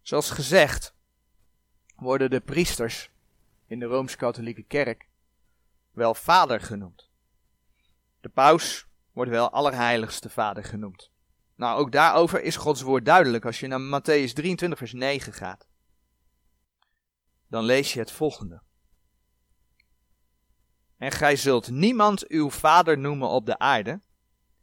Zoals 0.02 0.30
gezegd, 0.30 0.96
worden 1.96 2.30
de 2.30 2.42
priesters 2.42 3.10
in 3.68 3.80
de 3.80 3.86
Rooms-Katholieke 3.86 4.64
Kerk 4.64 5.08
wel 5.92 6.14
vader 6.14 6.62
genoemd. 6.62 7.12
De 8.24 8.30
paus 8.30 8.88
wordt 9.12 9.32
wel 9.32 9.50
allerheiligste 9.50 10.30
vader 10.30 10.64
genoemd. 10.64 11.12
Nou, 11.56 11.80
ook 11.80 11.92
daarover 11.92 12.42
is 12.42 12.56
Gods 12.56 12.82
woord 12.82 13.06
duidelijk 13.06 13.46
als 13.46 13.60
je 13.60 13.68
naar 13.68 13.80
Matthäus 13.80 14.34
23, 14.34 14.78
vers 14.78 14.94
9 14.94 15.34
gaat. 15.34 15.68
Dan 17.48 17.64
lees 17.64 17.94
je 17.94 18.00
het 18.00 18.12
volgende. 18.12 18.62
En 20.98 21.12
gij 21.12 21.36
zult 21.36 21.70
niemand 21.70 22.28
uw 22.28 22.50
vader 22.50 22.98
noemen 22.98 23.28
op 23.28 23.46
de 23.46 23.58
aarde, 23.60 24.02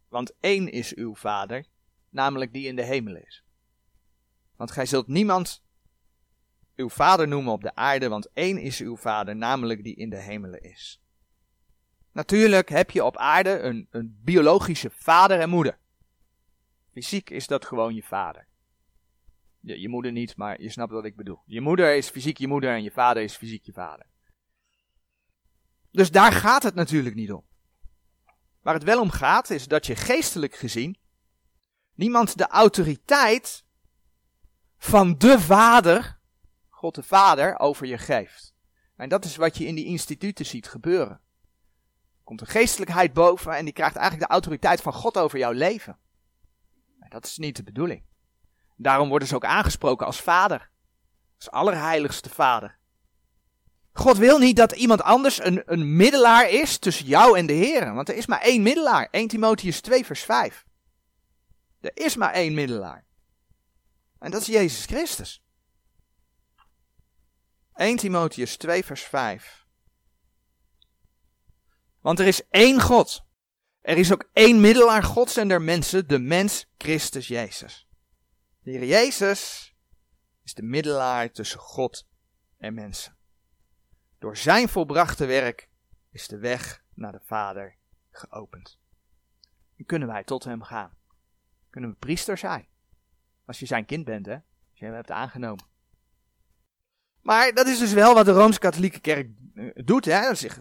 want 0.07 0.33
één 0.39 0.71
is 0.71 0.95
uw 0.95 1.15
vader, 1.15 1.65
namelijk 2.09 2.53
die 2.53 2.67
in 2.67 2.75
de 2.75 2.83
hemel 2.83 3.15
is. 3.15 3.43
Want 4.55 4.71
gij 4.71 4.85
zult 4.85 5.07
niemand 5.07 5.63
uw 6.75 6.89
vader 6.89 7.27
noemen 7.27 7.53
op 7.53 7.61
de 7.61 7.75
aarde, 7.75 8.09
want 8.09 8.29
één 8.33 8.57
is 8.57 8.79
uw 8.79 8.95
vader, 8.97 9.35
namelijk 9.35 9.83
die 9.83 9.95
in 9.95 10.09
de 10.09 10.21
hemelen 10.21 10.61
is. 10.61 11.01
Natuurlijk 12.11 12.69
heb 12.69 12.91
je 12.91 13.03
op 13.03 13.17
aarde 13.17 13.59
een, 13.59 13.87
een 13.89 14.19
biologische 14.23 14.89
vader 14.89 15.39
en 15.39 15.49
moeder. 15.49 15.77
Fysiek 16.91 17.29
is 17.29 17.47
dat 17.47 17.65
gewoon 17.65 17.95
je 17.95 18.03
vader. 18.03 18.47
Je, 19.59 19.79
je 19.79 19.89
moeder 19.89 20.11
niet, 20.11 20.35
maar 20.35 20.61
je 20.61 20.69
snapt 20.69 20.91
wat 20.91 21.05
ik 21.05 21.15
bedoel. 21.15 21.39
Je 21.45 21.61
moeder 21.61 21.95
is 21.95 22.09
fysiek 22.09 22.37
je 22.37 22.47
moeder 22.47 22.69
en 22.69 22.83
je 22.83 22.91
vader 22.91 23.23
is 23.23 23.35
fysiek 23.35 23.63
je 23.63 23.73
vader. 23.73 24.05
Dus 25.91 26.11
daar 26.11 26.31
gaat 26.31 26.63
het 26.63 26.75
natuurlijk 26.75 27.15
niet 27.15 27.31
om. 27.31 27.45
Waar 28.61 28.73
het 28.73 28.83
wel 28.83 29.01
om 29.01 29.09
gaat, 29.09 29.49
is 29.49 29.67
dat 29.67 29.85
je 29.85 29.95
geestelijk 29.95 30.55
gezien 30.55 30.97
niemand 31.93 32.37
de 32.37 32.47
autoriteit 32.47 33.63
van 34.77 35.17
de 35.17 35.39
Vader, 35.39 36.19
God 36.69 36.95
de 36.95 37.03
Vader, 37.03 37.59
over 37.59 37.87
je 37.87 37.97
geeft. 37.97 38.53
En 38.95 39.09
dat 39.09 39.25
is 39.25 39.35
wat 39.35 39.57
je 39.57 39.65
in 39.65 39.75
die 39.75 39.85
instituten 39.85 40.45
ziet 40.45 40.67
gebeuren. 40.67 41.21
Komt 42.31 42.43
een 42.43 42.61
geestelijkheid 42.61 43.13
boven 43.13 43.55
en 43.55 43.65
die 43.65 43.73
krijgt 43.73 43.95
eigenlijk 43.95 44.27
de 44.27 44.33
autoriteit 44.33 44.81
van 44.81 44.93
God 44.93 45.17
over 45.17 45.39
jouw 45.39 45.51
leven. 45.51 45.97
dat 47.09 47.25
is 47.25 47.37
niet 47.37 47.55
de 47.55 47.63
bedoeling. 47.63 48.03
Daarom 48.75 49.09
worden 49.09 49.27
ze 49.27 49.35
ook 49.35 49.45
aangesproken 49.45 50.05
als 50.05 50.21
Vader. 50.21 50.69
Als 51.37 51.51
allerheiligste 51.51 52.29
Vader. 52.29 52.77
God 53.93 54.17
wil 54.17 54.37
niet 54.37 54.55
dat 54.55 54.71
iemand 54.71 55.01
anders 55.01 55.43
een, 55.43 55.63
een 55.65 55.95
middelaar 55.95 56.49
is 56.49 56.77
tussen 56.77 57.05
jou 57.05 57.37
en 57.37 57.45
de 57.45 57.53
Heer. 57.53 57.93
Want 57.93 58.09
er 58.09 58.15
is 58.15 58.25
maar 58.25 58.41
één 58.41 58.61
middelaar. 58.61 59.07
1 59.11 59.27
Timotheus 59.27 59.81
2 59.81 60.05
vers 60.05 60.23
5. 60.23 60.65
Er 61.81 61.91
is 61.93 62.15
maar 62.15 62.33
één 62.33 62.53
middelaar. 62.53 63.05
En 64.19 64.31
dat 64.31 64.41
is 64.41 64.47
Jezus 64.47 64.85
Christus. 64.85 65.43
1 67.75 67.97
Timotheus 67.97 68.57
2 68.57 68.85
vers 68.85 69.01
5. 69.01 69.60
Want 72.01 72.19
er 72.19 72.27
is 72.27 72.47
één 72.49 72.81
God. 72.81 73.25
Er 73.81 73.97
is 73.97 74.13
ook 74.13 74.29
één 74.33 74.61
middelaar 74.61 75.03
Gods 75.03 75.37
en 75.37 75.47
der 75.47 75.61
mensen, 75.61 76.07
de 76.07 76.19
mens 76.19 76.69
Christus 76.77 77.27
Jezus. 77.27 77.87
De 78.59 78.71
Heer 78.71 78.85
Jezus 78.85 79.73
is 80.43 80.53
de 80.53 80.63
middelaar 80.63 81.31
tussen 81.31 81.59
God 81.59 82.07
en 82.57 82.73
mensen. 82.73 83.17
Door 84.19 84.37
zijn 84.37 84.69
volbrachte 84.69 85.25
werk 85.25 85.69
is 86.11 86.27
de 86.27 86.37
weg 86.37 86.83
naar 86.93 87.11
de 87.11 87.21
Vader 87.23 87.77
geopend. 88.11 88.79
En 89.77 89.85
kunnen 89.85 90.07
wij 90.07 90.23
tot 90.23 90.43
hem 90.43 90.61
gaan. 90.61 90.97
Kunnen 91.69 91.89
we 91.89 91.95
priester 91.95 92.37
zijn. 92.37 92.67
Als 93.45 93.59
je 93.59 93.65
zijn 93.65 93.85
kind 93.85 94.05
bent, 94.05 94.25
hè. 94.25 94.33
Als 94.33 94.79
je 94.79 94.85
hem 94.85 94.93
hebt 94.93 95.11
aangenomen. 95.11 95.65
Maar 97.21 97.53
dat 97.53 97.67
is 97.67 97.79
dus 97.79 97.93
wel 97.93 98.13
wat 98.13 98.25
de 98.25 98.31
Rooms-Katholieke 98.31 98.99
Kerk 98.99 99.29
eh, 99.55 99.69
doet, 99.85 100.05
hè. 100.05 100.35
Zich, 100.35 100.59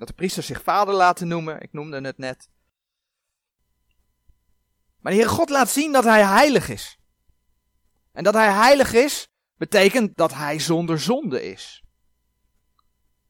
dat 0.00 0.08
de 0.08 0.14
priesters 0.14 0.46
zich 0.46 0.62
vader 0.62 0.94
laten 0.94 1.28
noemen. 1.28 1.60
Ik 1.60 1.72
noemde 1.72 2.00
het 2.00 2.18
net. 2.18 2.48
Maar 5.00 5.12
de 5.12 5.18
Heer 5.18 5.28
God 5.28 5.50
laat 5.50 5.70
zien 5.70 5.92
dat 5.92 6.04
hij 6.04 6.24
heilig 6.24 6.68
is. 6.68 6.98
En 8.12 8.24
dat 8.24 8.34
hij 8.34 8.52
heilig 8.52 8.92
is, 8.92 9.28
betekent 9.56 10.16
dat 10.16 10.34
hij 10.34 10.58
zonder 10.58 11.00
zonde 11.00 11.42
is. 11.42 11.84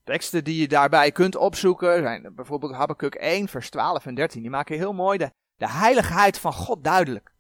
Teksten 0.05 0.45
die 0.45 0.61
je 0.61 0.69
daarbij 0.69 1.13
kunt 1.13 1.37
opzoeken 1.37 2.03
zijn 2.03 2.35
bijvoorbeeld 2.35 2.73
Habakkuk 2.73 3.15
1, 3.15 3.49
vers 3.49 3.71
12 3.71 4.07
en 4.07 4.15
13. 4.15 4.41
Die 4.41 4.51
maken 4.51 4.77
heel 4.77 4.93
mooi 4.93 5.19
de, 5.19 5.33
de 5.57 5.69
heiligheid 5.69 6.39
van 6.39 6.53
God 6.53 6.85
duidelijk. 6.85 7.33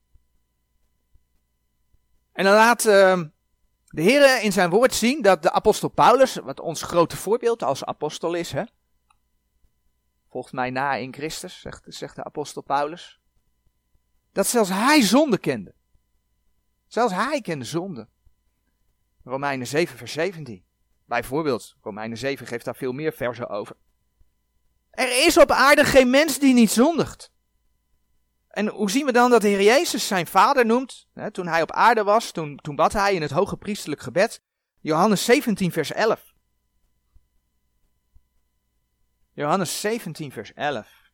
En 2.32 2.44
dan 2.44 2.54
laat 2.54 2.84
uh, 2.84 3.22
de 3.86 4.02
Heer 4.02 4.42
in 4.42 4.52
zijn 4.52 4.70
woord 4.70 4.94
zien 4.94 5.22
dat 5.22 5.42
de 5.42 5.52
apostel 5.52 5.88
Paulus, 5.88 6.34
wat 6.34 6.60
ons 6.60 6.82
grote 6.82 7.16
voorbeeld 7.16 7.62
als 7.62 7.84
apostel 7.84 8.34
is, 8.34 8.52
hè, 8.52 8.64
volgt 10.30 10.52
mij 10.52 10.70
na 10.70 10.94
in 10.94 11.12
Christus, 11.12 11.60
zegt, 11.60 11.82
zegt 11.86 12.16
de 12.16 12.24
apostel 12.24 12.62
Paulus, 12.62 13.20
dat 14.32 14.46
zelfs 14.46 14.70
hij 14.70 15.02
zonde 15.02 15.38
kende. 15.38 15.74
Zelfs 16.86 17.14
hij 17.14 17.40
kende 17.40 17.64
zonde. 17.64 18.08
Romeinen 19.24 19.66
7, 19.66 19.96
vers 19.98 20.12
17. 20.12 20.64
Bijvoorbeeld, 21.04 21.76
Romeinen 21.80 22.18
7 22.18 22.46
geeft 22.46 22.64
daar 22.64 22.76
veel 22.76 22.92
meer 22.92 23.12
versen 23.12 23.48
over. 23.48 23.76
Er 24.90 25.26
is 25.26 25.38
op 25.38 25.50
aarde 25.50 25.84
geen 25.84 26.10
mens 26.10 26.38
die 26.38 26.54
niet 26.54 26.70
zondigt. 26.70 27.32
En 28.48 28.68
hoe 28.68 28.90
zien 28.90 29.06
we 29.06 29.12
dan 29.12 29.30
dat 29.30 29.42
de 29.42 29.48
Heer 29.48 29.62
Jezus 29.62 30.06
zijn 30.06 30.26
vader 30.26 30.66
noemt? 30.66 31.08
toen 31.32 31.46
hij 31.46 31.62
op 31.62 31.72
aarde 31.72 32.02
was, 32.02 32.30
toen, 32.30 32.56
toen 32.56 32.76
bad 32.76 32.92
hij 32.92 33.14
in 33.14 33.22
het 33.22 33.30
hoge 33.30 33.56
priestelijk 33.56 34.00
gebed. 34.00 34.42
Johannes 34.80 35.24
17, 35.24 35.72
vers 35.72 35.92
11. 35.92 36.29
Johannes 39.40 39.80
17, 39.80 40.32
vers 40.32 40.52
11. 40.54 41.10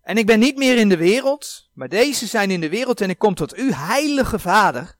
En 0.00 0.16
ik 0.16 0.26
ben 0.26 0.38
niet 0.38 0.56
meer 0.56 0.78
in 0.78 0.88
de 0.88 0.96
wereld, 0.96 1.70
maar 1.74 1.88
deze 1.88 2.26
zijn 2.26 2.50
in 2.50 2.60
de 2.60 2.68
wereld 2.68 3.00
en 3.00 3.10
ik 3.10 3.18
kom 3.18 3.34
tot 3.34 3.58
u, 3.58 3.72
heilige 3.72 4.38
Vader. 4.38 4.96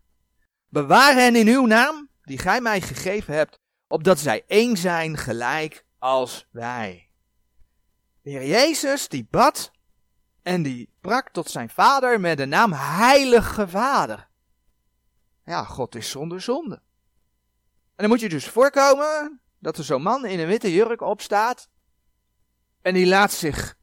Bewaar 0.68 1.14
hen 1.14 1.36
in 1.36 1.46
uw 1.46 1.66
naam, 1.66 2.10
die 2.22 2.38
gij 2.38 2.60
mij 2.60 2.80
gegeven 2.80 3.34
hebt, 3.34 3.58
opdat 3.88 4.18
zij 4.18 4.44
één 4.46 4.76
zijn 4.76 5.16
gelijk 5.16 5.84
als 5.98 6.48
wij. 6.50 7.10
De 8.22 8.30
Heer 8.30 8.46
Jezus 8.46 9.08
die 9.08 9.26
bad 9.30 9.72
En 10.42 10.62
die 10.62 10.92
sprak 10.98 11.30
tot 11.30 11.50
zijn 11.50 11.70
vader 11.70 12.20
met 12.20 12.36
de 12.36 12.46
naam 12.46 12.72
Heilige 12.72 13.68
Vader. 13.68 14.28
Ja, 15.44 15.64
God 15.64 15.94
is 15.94 16.10
zonder 16.10 16.40
zonde. 16.40 16.74
En 16.74 17.94
dan 17.96 18.08
moet 18.08 18.20
je 18.20 18.28
dus 18.28 18.48
voorkomen 18.48 19.40
dat 19.58 19.78
er 19.78 19.84
zo'n 19.84 20.02
man 20.02 20.26
in 20.26 20.38
een 20.38 20.46
witte 20.46 20.72
jurk 20.72 21.00
opstaat. 21.00 21.68
En 22.82 22.94
die 22.94 23.06
laat 23.06 23.32
zich 23.32 23.76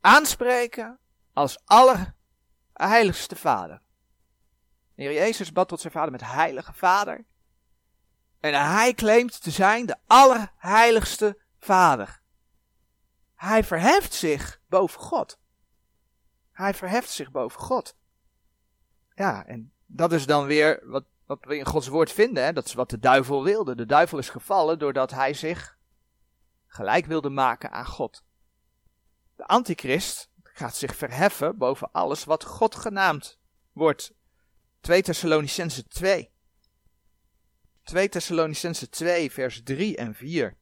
aanspreken 0.00 0.98
als 1.32 1.58
allerheiligste 1.64 3.36
vader. 3.36 3.82
De 4.94 5.02
Heer 5.02 5.12
Jezus 5.12 5.52
bad 5.52 5.68
tot 5.68 5.80
zijn 5.80 5.92
vader 5.92 6.10
met 6.10 6.24
heilige 6.24 6.72
vader. 6.72 7.24
En 8.40 8.66
hij 8.66 8.94
claimt 8.94 9.42
te 9.42 9.50
zijn 9.50 9.86
de 9.86 9.96
allerheiligste 10.06 11.38
vader. 11.58 12.20
Hij 13.34 13.64
verheft 13.64 14.14
zich 14.14 14.60
boven 14.66 15.00
God. 15.00 15.38
Hij 16.52 16.74
verheft 16.74 17.10
zich 17.10 17.30
boven 17.30 17.60
God. 17.60 17.96
Ja, 19.14 19.46
en 19.46 19.72
dat 19.86 20.12
is 20.12 20.26
dan 20.26 20.46
weer 20.46 20.80
wat, 20.84 21.04
wat 21.28 21.44
we 21.44 21.56
in 21.56 21.66
Gods 21.66 21.88
woord 21.88 22.12
vinden. 22.12 22.44
Hè? 22.44 22.52
Dat 22.52 22.64
is 22.64 22.74
wat 22.74 22.90
de 22.90 22.98
duivel 22.98 23.44
wilde. 23.44 23.74
De 23.74 23.86
duivel 23.86 24.18
is 24.18 24.28
gevallen 24.28 24.78
doordat 24.78 25.10
hij 25.10 25.34
zich 25.34 25.78
gelijk 26.66 27.06
wilde 27.06 27.28
maken 27.28 27.70
aan 27.70 27.86
God. 27.86 28.24
De 29.36 29.46
antichrist 29.46 30.30
gaat 30.42 30.76
zich 30.76 30.96
verheffen 30.96 31.58
boven 31.58 31.92
alles 31.92 32.24
wat 32.24 32.44
God 32.44 32.74
genaamd 32.74 33.38
wordt. 33.72 34.14
2 34.80 35.02
Thessalonicense 35.02 35.86
2. 35.86 36.30
2 37.82 38.08
Thessalonicense 38.08 38.88
2, 38.88 39.32
vers 39.32 39.62
3 39.62 39.96
en 39.96 40.14
4. 40.14 40.56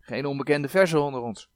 Geen 0.00 0.26
onbekende 0.26 0.68
versen 0.68 1.02
onder 1.02 1.20
ons. 1.20 1.50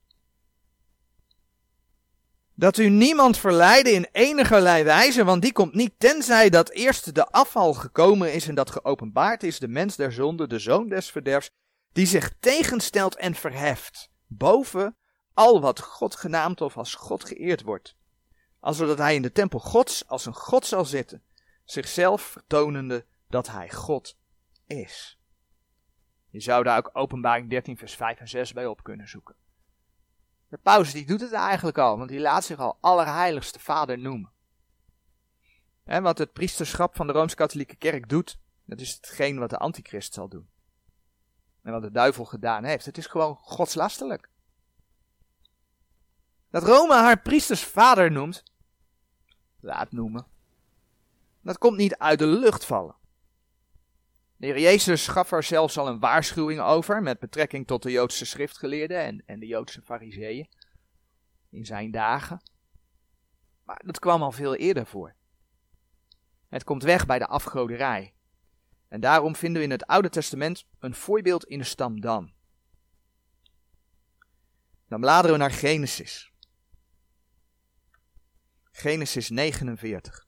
Dat 2.63 2.77
u 2.77 2.89
niemand 2.89 3.39
verleide 3.39 3.91
in 3.91 4.09
enigerlei 4.13 4.85
wijze, 4.85 5.25
want 5.25 5.43
die 5.43 5.53
komt 5.53 5.75
niet 5.75 5.93
tenzij 5.99 6.51
dat 6.51 6.71
eerst 6.71 7.15
de 7.15 7.27
afval 7.27 7.75
gekomen 7.75 8.33
is 8.33 8.49
en 8.49 8.55
dat 8.55 8.71
geopenbaard 8.71 9.43
is 9.43 9.59
de 9.59 9.69
mens 9.69 9.97
der 9.97 10.13
zonde, 10.13 10.47
de 10.47 10.59
zoon 10.59 10.89
des 10.89 11.11
verderfs, 11.11 11.51
die 11.93 12.07
zich 12.07 12.33
tegenstelt 12.41 13.17
en 13.17 13.35
verheft, 13.35 14.11
boven 14.27 14.97
al 15.35 15.61
wat 15.61 15.81
God 15.81 16.17
genaamd 16.17 16.61
of 16.61 16.77
als 16.77 16.95
God 16.95 17.25
geëerd 17.25 17.63
wordt. 17.63 17.97
Als 18.61 18.77
zodat 18.77 18.99
hij 18.99 19.15
in 19.15 19.23
de 19.23 19.33
tempel 19.33 19.59
Gods 19.59 20.09
als 20.09 20.27
een 20.27 20.35
God 20.35 20.67
zal 20.67 20.85
zitten, 20.85 21.23
zichzelf 21.65 22.23
vertonende 22.23 23.07
dat 23.29 23.49
hij 23.49 23.71
God 23.71 24.17
is. 24.67 25.19
Je 26.29 26.41
zou 26.41 26.65
daar 26.65 26.79
ook 26.79 26.91
openbaring 26.93 27.51
13 27.51 27.77
vers 27.77 27.95
5 27.95 28.19
en 28.19 28.29
6 28.29 28.53
bij 28.53 28.67
op 28.67 28.83
kunnen 28.83 29.09
zoeken. 29.09 29.42
De 30.53 30.59
paus 30.59 30.93
die 30.93 31.07
doet 31.07 31.21
het 31.21 31.33
eigenlijk 31.33 31.79
al, 31.79 31.99
want 31.99 32.09
die 32.09 32.21
laat 32.21 32.45
zich 32.45 32.59
al 32.59 32.79
allerheiligste 32.81 33.61
vader 33.61 33.99
noemen. 33.99 34.33
En 35.85 36.03
wat 36.03 36.19
het 36.19 36.33
priesterschap 36.33 36.97
van 36.97 37.07
de 37.07 37.13
Rooms-Katholieke 37.13 37.77
Kerk 37.77 38.09
doet, 38.09 38.39
dat 38.65 38.81
is 38.81 38.95
hetgeen 38.95 39.39
wat 39.39 39.51
de 39.51 39.59
antichrist 39.59 40.15
zal 40.15 40.29
doen. 40.29 40.49
En 41.63 41.73
wat 41.73 41.83
de 41.83 41.91
duivel 41.91 42.25
gedaan 42.25 42.65
heeft. 42.65 42.85
Het 42.85 42.99
is 42.99 43.07
gewoon 43.07 43.37
godslastelijk. 43.37 44.31
Dat 46.51 46.63
Rome 46.63 46.95
haar 46.95 47.21
priesters 47.21 47.65
vader 47.65 48.11
noemt, 48.11 48.43
laat 49.61 49.93
noemen, 49.93 50.27
dat 51.41 51.59
komt 51.59 51.77
niet 51.77 51.97
uit 51.97 52.19
de 52.19 52.27
lucht 52.27 52.65
vallen. 52.65 52.97
De 54.43 54.49
heer 54.49 54.61
Jezus 54.61 55.07
gaf 55.07 55.33
er 55.33 55.43
zelfs 55.43 55.79
al 55.79 55.89
een 55.89 55.99
waarschuwing 55.99 56.61
over 56.61 57.03
met 57.03 57.19
betrekking 57.19 57.67
tot 57.67 57.83
de 57.83 57.91
Joodse 57.91 58.25
schriftgeleerden 58.27 58.99
en, 58.99 59.23
en 59.27 59.41
de 59.41 59.47
Joodse 59.47 59.83
fariseeën 59.83 60.49
in 61.51 61.65
zijn 61.65 61.91
dagen. 61.91 62.43
Maar 63.65 63.83
dat 63.85 63.99
kwam 63.99 64.23
al 64.23 64.33
veel 64.33 64.55
eerder 64.55 64.87
voor. 64.87 65.15
Het 66.49 66.65
komt 66.65 66.83
weg 66.83 67.07
bij 67.07 67.19
de 67.19 67.27
afgoderij. 67.27 68.15
En 68.89 69.01
daarom 69.01 69.37
vinden 69.37 69.59
we 69.59 69.67
in 69.67 69.73
het 69.73 69.87
Oude 69.87 70.09
Testament 70.09 70.67
een 70.79 70.95
voorbeeld 70.95 71.45
in 71.45 71.59
de 71.59 71.65
stam 71.65 72.01
Dan. 72.01 72.33
Dan 74.89 75.01
bladeren 75.01 75.33
we 75.33 75.39
naar 75.39 75.51
Genesis. 75.51 76.33
Genesis 78.71 79.29
49. 79.29 80.27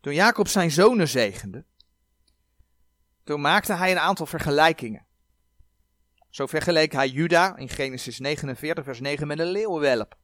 Toen 0.00 0.14
Jacob 0.14 0.48
zijn 0.48 0.70
zonen 0.70 1.08
zegende, 1.08 1.64
toen 3.24 3.40
maakte 3.40 3.74
hij 3.74 3.90
een 3.90 3.98
aantal 3.98 4.26
vergelijkingen. 4.26 5.06
Zo 6.30 6.46
vergeleek 6.46 6.92
hij 6.92 7.08
Juda 7.08 7.56
in 7.56 7.68
Genesis 7.68 8.18
49, 8.18 8.84
vers 8.84 9.00
9 9.00 9.26
met 9.26 9.38
een 9.38 9.46
leeuwenwelp. 9.46 10.18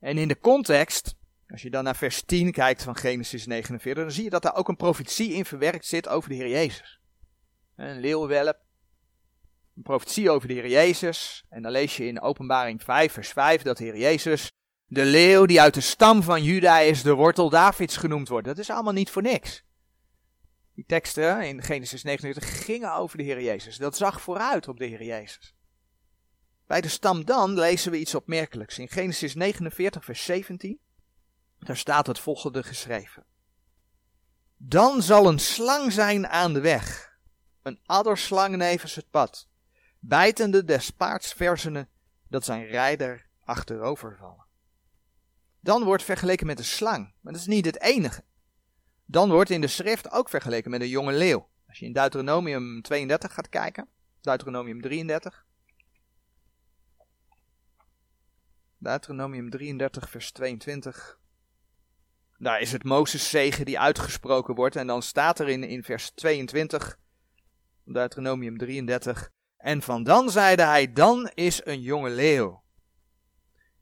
En 0.00 0.18
in 0.18 0.28
de 0.28 0.38
context, 0.38 1.14
als 1.48 1.62
je 1.62 1.70
dan 1.70 1.84
naar 1.84 1.96
vers 1.96 2.22
10 2.22 2.52
kijkt 2.52 2.82
van 2.82 2.96
Genesis 2.96 3.46
49, 3.46 4.02
dan 4.02 4.12
zie 4.12 4.24
je 4.24 4.30
dat 4.30 4.42
daar 4.42 4.56
ook 4.56 4.68
een 4.68 4.76
profetie 4.76 5.32
in 5.32 5.44
verwerkt 5.44 5.86
zit 5.86 6.08
over 6.08 6.28
de 6.28 6.34
Heer 6.34 6.48
Jezus. 6.48 7.00
Een 7.76 8.00
leeuwenwelp, 8.00 8.58
een 9.76 9.82
profetie 9.82 10.30
over 10.30 10.48
de 10.48 10.54
Heer 10.54 10.68
Jezus. 10.68 11.44
En 11.48 11.62
dan 11.62 11.72
lees 11.72 11.96
je 11.96 12.06
in 12.06 12.20
Openbaring 12.20 12.82
5, 12.82 13.12
vers 13.12 13.28
5 13.28 13.62
dat 13.62 13.76
de 13.76 13.84
Heer 13.84 13.98
Jezus 13.98 14.52
de 14.88 15.04
leeuw 15.04 15.46
die 15.46 15.60
uit 15.60 15.74
de 15.74 15.80
stam 15.80 16.22
van 16.22 16.42
Juda 16.42 16.78
is, 16.78 17.02
de 17.02 17.12
wortel 17.12 17.50
Davids 17.50 17.96
genoemd 17.96 18.28
wordt. 18.28 18.46
Dat 18.46 18.58
is 18.58 18.70
allemaal 18.70 18.92
niet 18.92 19.10
voor 19.10 19.22
niks. 19.22 19.64
Die 20.74 20.84
teksten 20.86 21.46
in 21.46 21.62
Genesis 21.62 22.02
49 22.02 22.64
gingen 22.64 22.94
over 22.94 23.16
de 23.16 23.22
Heer 23.22 23.42
Jezus. 23.42 23.76
Dat 23.76 23.96
zag 23.96 24.20
vooruit 24.20 24.68
op 24.68 24.78
de 24.78 24.84
Heer 24.84 25.04
Jezus. 25.04 25.54
Bij 26.66 26.80
de 26.80 26.88
stam 26.88 27.24
dan 27.24 27.54
lezen 27.54 27.90
we 27.90 27.98
iets 27.98 28.14
opmerkelijks. 28.14 28.78
In 28.78 28.88
Genesis 28.88 29.34
49, 29.34 30.04
vers 30.04 30.24
17, 30.24 30.78
daar 31.58 31.76
staat 31.76 32.06
het 32.06 32.18
volgende 32.18 32.62
geschreven. 32.62 33.24
Dan 34.56 35.02
zal 35.02 35.28
een 35.28 35.38
slang 35.38 35.92
zijn 35.92 36.28
aan 36.28 36.52
de 36.52 36.60
weg, 36.60 37.16
een 37.62 37.80
adderslang 37.86 38.56
nevens 38.56 38.94
het 38.94 39.10
pad, 39.10 39.48
bijtende 39.98 40.64
des 40.64 40.90
paards 40.90 41.32
versenen, 41.32 41.88
dat 42.28 42.44
zijn 42.44 42.66
rijder 42.66 43.26
achterover 43.44 44.16
vallen. 44.20 44.47
Dan 45.68 45.84
wordt 45.84 46.02
vergeleken 46.02 46.46
met 46.46 46.58
een 46.58 46.64
slang, 46.64 47.12
maar 47.20 47.32
dat 47.32 47.40
is 47.40 47.46
niet 47.46 47.64
het 47.64 47.80
enige. 47.80 48.24
Dan 49.04 49.30
wordt 49.30 49.50
in 49.50 49.60
de 49.60 49.66
schrift 49.66 50.10
ook 50.10 50.28
vergeleken 50.28 50.70
met 50.70 50.80
een 50.80 50.88
jonge 50.88 51.12
leeuw. 51.12 51.48
Als 51.66 51.78
je 51.78 51.86
in 51.86 51.92
Deuteronomium 51.92 52.82
32 52.82 53.34
gaat 53.34 53.48
kijken, 53.48 53.88
Deuteronomium 54.20 54.80
33. 54.80 55.46
Deuteronomium 58.78 59.50
33, 59.50 60.10
vers 60.10 60.32
22. 60.32 61.18
Daar 62.38 62.60
is 62.60 62.72
het 62.72 62.84
Mozes 62.84 63.30
zegen 63.30 63.64
die 63.64 63.78
uitgesproken 63.78 64.54
wordt. 64.54 64.76
En 64.76 64.86
dan 64.86 65.02
staat 65.02 65.38
er 65.38 65.48
in, 65.48 65.64
in 65.64 65.82
vers 65.82 66.10
22, 66.10 66.98
Deuteronomium 67.84 68.58
33. 68.58 69.30
En 69.56 69.82
van 69.82 70.02
dan 70.02 70.30
zeide 70.30 70.62
hij, 70.62 70.92
dan 70.92 71.30
is 71.34 71.60
een 71.64 71.80
jonge 71.80 72.10
leeuw. 72.10 72.66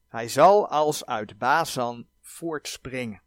Hij 0.09 0.29
zal 0.29 0.69
als 0.69 1.07
uit 1.07 1.38
Bazan 1.38 2.07
voortspringen. 2.21 3.23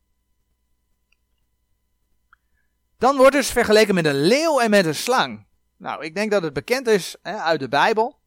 Dan 2.97 3.17
wordt 3.17 3.35
dus 3.35 3.51
vergeleken 3.51 3.95
met 3.95 4.05
een 4.05 4.21
leeuw 4.21 4.59
en 4.59 4.69
met 4.69 4.85
een 4.85 4.95
slang. 4.95 5.47
Nou, 5.77 6.03
ik 6.03 6.15
denk 6.15 6.31
dat 6.31 6.43
het 6.43 6.53
bekend 6.53 6.87
is 6.87 7.15
hè, 7.21 7.35
uit 7.35 7.59
de 7.59 7.69
Bijbel. 7.69 8.19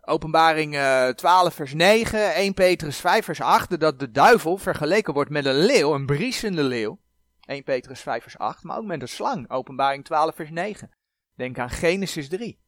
Openbaring 0.00 0.74
uh, 0.74 1.08
eh, 1.08 1.14
12 1.14 1.54
vers 1.54 1.74
9, 1.74 2.34
1 2.34 2.54
Petrus 2.54 2.96
5 2.96 3.24
vers 3.24 3.40
8, 3.40 3.80
dat 3.80 3.98
de 3.98 4.10
duivel 4.10 4.56
vergeleken 4.56 5.14
wordt 5.14 5.30
met 5.30 5.44
een 5.44 5.64
leeuw, 5.64 5.94
een 5.94 6.06
briesende 6.06 6.62
leeuw. 6.62 7.00
1 7.40 7.62
Petrus 7.62 8.00
5 8.00 8.22
vers 8.22 8.38
8, 8.38 8.62
maar 8.62 8.78
ook 8.78 8.84
met 8.84 9.02
een 9.02 9.08
slang. 9.08 9.50
Openbaring 9.50 10.04
12 10.04 10.34
vers 10.34 10.50
9. 10.50 10.90
Denk 11.34 11.58
aan 11.58 11.70
Genesis 11.70 12.28
3. 12.28 12.60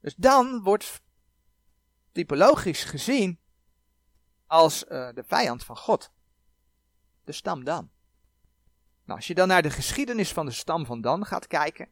Dus 0.00 0.14
dan 0.14 0.62
wordt 0.62 1.02
typologisch 2.12 2.84
gezien 2.84 3.40
als 4.46 4.84
uh, 4.84 5.08
de 5.14 5.24
vijand 5.26 5.64
van 5.64 5.76
God. 5.76 6.10
De 7.24 7.32
stam 7.32 7.64
Dan. 7.64 7.90
Nou, 9.04 9.18
als 9.18 9.26
je 9.26 9.34
dan 9.34 9.48
naar 9.48 9.62
de 9.62 9.70
geschiedenis 9.70 10.32
van 10.32 10.46
de 10.46 10.52
stam 10.52 10.86
van 10.86 11.00
Dan 11.00 11.26
gaat 11.26 11.46
kijken, 11.46 11.88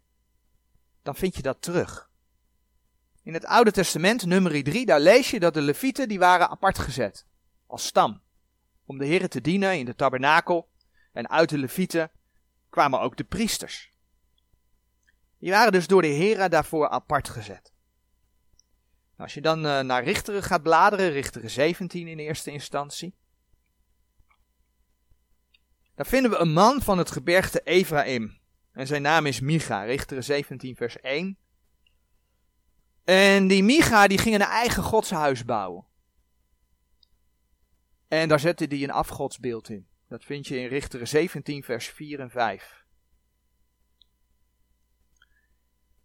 dan 1.03 1.15
vind 1.15 1.37
je 1.37 1.43
dat 1.43 1.63
terug. 1.63 2.11
In 3.23 3.35
het 3.35 3.45
Oude 3.45 3.71
Testament, 3.71 4.25
nummer 4.27 4.63
3, 4.63 4.87
daar 4.87 5.01
lees 5.01 5.31
je 5.31 5.41
dat 5.41 5.55
de 5.55 5.61
Levieten 5.61 6.09
die 6.09 6.19
waren 6.19 6.49
apart 6.49 6.79
gezet. 6.79 7.27
Als 7.67 7.87
stam. 7.87 8.23
Om 8.85 8.99
de 8.99 9.07
Heeren 9.07 9.31
te 9.31 9.41
dienen 9.41 9.79
in 9.79 9.85
de 9.85 9.95
tabernakel. 9.95 10.71
En 11.13 11.31
uit 11.31 11.49
de 11.49 11.59
Levieten 11.59 12.11
kwamen 12.71 13.01
ook 13.01 13.17
de 13.17 13.25
priesters. 13.25 13.93
Die 15.39 15.51
waren 15.51 15.73
dus 15.73 15.87
door 15.87 16.03
de 16.03 16.09
Heren 16.09 16.51
daarvoor 16.51 16.89
apart 16.89 17.29
gezet. 17.29 17.74
Nou, 19.17 19.29
als 19.29 19.35
je 19.35 19.41
dan 19.41 19.67
uh, 19.67 19.81
naar 19.81 20.05
Richteren 20.05 20.43
gaat 20.43 20.63
bladeren, 20.63 21.11
Richteren 21.11 21.51
17 21.51 22.09
in 22.09 22.19
eerste 22.19 22.51
instantie. 22.51 23.15
Dan 25.95 26.07
vinden 26.07 26.31
we 26.31 26.37
een 26.37 26.53
man 26.53 26.83
van 26.83 26.99
het 26.99 27.11
gebergte 27.11 27.61
Ephraim. 27.61 28.39
En 28.73 28.87
zijn 28.87 29.03
naam 29.03 29.27
is 29.27 29.41
Micha, 29.41 29.83
Richteren 29.83 30.25
17 30.25 30.77
vers 30.77 31.01
1. 31.01 31.39
En 33.05 33.49
die 33.49 33.63
Micha 33.63 34.07
die 34.07 34.19
ging 34.19 34.35
een 34.35 34.41
eigen 34.41 34.83
godshuis 34.83 35.45
bouwen. 35.45 35.87
En 38.09 38.29
daar 38.29 38.41
zette 38.41 38.65
hij 38.65 38.83
een 38.83 38.91
afgodsbeeld 38.91 39.69
in. 39.69 39.87
Dat 40.09 40.25
vind 40.25 40.47
je 40.47 40.59
in 40.59 40.67
Richteren 40.67 41.09
17 41.09 41.63
vers 41.63 41.87
4 41.87 42.21
en 42.21 42.31
5. 42.31 42.84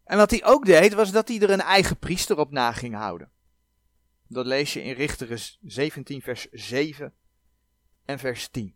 En 0.10 0.18
wat 0.18 0.30
hij 0.30 0.46
ook 0.46 0.66
deed, 0.66 0.94
was 0.94 1.12
dat 1.12 1.28
hij 1.28 1.40
er 1.40 1.50
een 1.50 1.62
eigen 1.62 1.98
priester 1.98 2.38
op 2.38 2.52
na 2.52 2.72
ging 2.72 2.96
houden. 2.96 3.32
Dat 4.28 4.46
lees 4.46 4.74
je 4.74 4.84
in 4.84 4.94
Richteren 4.94 5.40
17 5.62 6.22
vers 6.22 6.48
7 6.52 7.14
en 8.06 8.20
vers 8.20 8.48
10. 8.48 8.76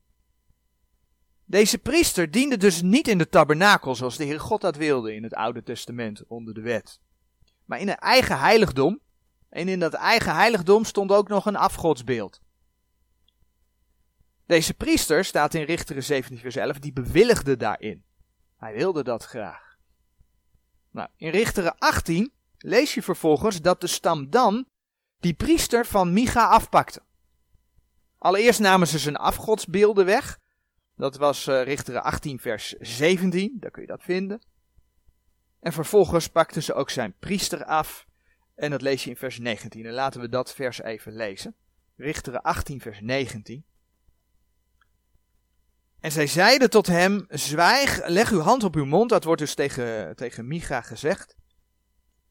Deze 1.46 1.78
priester 1.78 2.32
diende 2.32 2.58
dus 2.58 2.82
niet 2.82 3.08
in 3.08 3.18
de 3.18 3.30
tabernakel 3.30 3.96
zoals 3.96 4.18
de 4.18 4.24
Heer 4.24 4.40
God 4.40 4.62
dat 4.62 4.76
wilde 4.76 5.16
in 5.16 5.24
het 5.24 5.34
Oude 5.34 5.64
Testament 5.64 6.24
onder 6.28 6.54
de 6.54 6.62
wet. 6.62 7.00
Maar 7.66 7.80
in 7.80 7.90
een 7.90 7.98
eigen 7.98 8.40
heiligdom. 8.40 9.00
En 9.50 9.68
in 9.68 9.80
dat 9.80 9.94
eigen 9.94 10.36
heiligdom 10.36 10.86
stond 10.86 11.12
ook 11.12 11.28
nog 11.28 11.46
een 11.46 11.56
afgodsbeeld. 11.56 12.42
Deze 14.46 14.74
priester, 14.74 15.26
staat 15.26 15.54
in 15.54 15.64
Richteren 15.64 16.04
17 16.04 16.38
vers 16.38 16.56
11, 16.56 16.80
die 16.80 16.94
bewilligde 16.94 17.58
daarin. 17.58 18.04
Hij 18.58 18.74
wilde 18.74 19.04
dat 19.04 19.24
graag. 19.24 19.73
Nou, 20.94 21.10
in 21.16 21.30
Richteren 21.30 21.78
18 21.78 22.34
lees 22.58 22.94
je 22.94 23.04
vervolgens 23.04 23.62
dat 23.62 23.82
de 23.82 23.88
stam 23.88 24.30
Dan 24.30 24.68
die 25.20 25.34
priester 25.34 25.86
van 25.86 26.14
Micha 26.14 26.48
afpakte. 26.48 27.02
Allereerst 28.18 28.60
namen 28.60 28.88
ze 28.88 29.00
zijn 29.00 29.16
afgodsbeelden 29.16 30.06
weg. 30.06 30.40
Dat 30.96 31.18
was 31.18 31.48
uh, 31.48 31.64
Richteren 31.64 32.04
18 32.04 32.40
vers 32.40 32.72
17, 32.80 33.58
daar 33.60 33.72
kun 33.72 33.82
je 33.82 33.88
dat 33.88 34.04
vinden. 34.04 34.42
En 35.60 35.74
vervolgens 35.74 36.28
pakten 36.28 36.64
ze 36.64 36.74
ook 36.74 36.90
zijn 36.90 37.16
priester 37.20 37.66
af. 37.66 38.06
En 38.56 38.72
dat 38.72 38.82
lees 38.82 39.04
je 39.04 39.10
in 39.10 39.18
vers 39.18 39.40
19. 39.40 39.86
En 39.86 39.94
laten 39.94 40.22
we 40.22 40.30
dat 40.30 40.54
vers 40.54 40.82
even 40.82 41.16
lezen. 41.16 41.56
Richteren 41.96 42.42
18 42.42 42.82
vers 42.82 43.00
19. 43.02 43.66
En 46.04 46.12
zij 46.12 46.28
zeiden 46.28 46.70
tot 46.70 46.88
hem, 46.88 47.26
zwijg, 47.30 48.08
leg 48.08 48.32
uw 48.32 48.40
hand 48.40 48.64
op 48.64 48.76
uw 48.76 48.86
mond. 48.86 49.10
Dat 49.10 49.24
wordt 49.24 49.42
dus 49.42 49.54
tegen, 49.54 50.16
tegen 50.16 50.48
Micha 50.48 50.82
gezegd. 50.82 51.36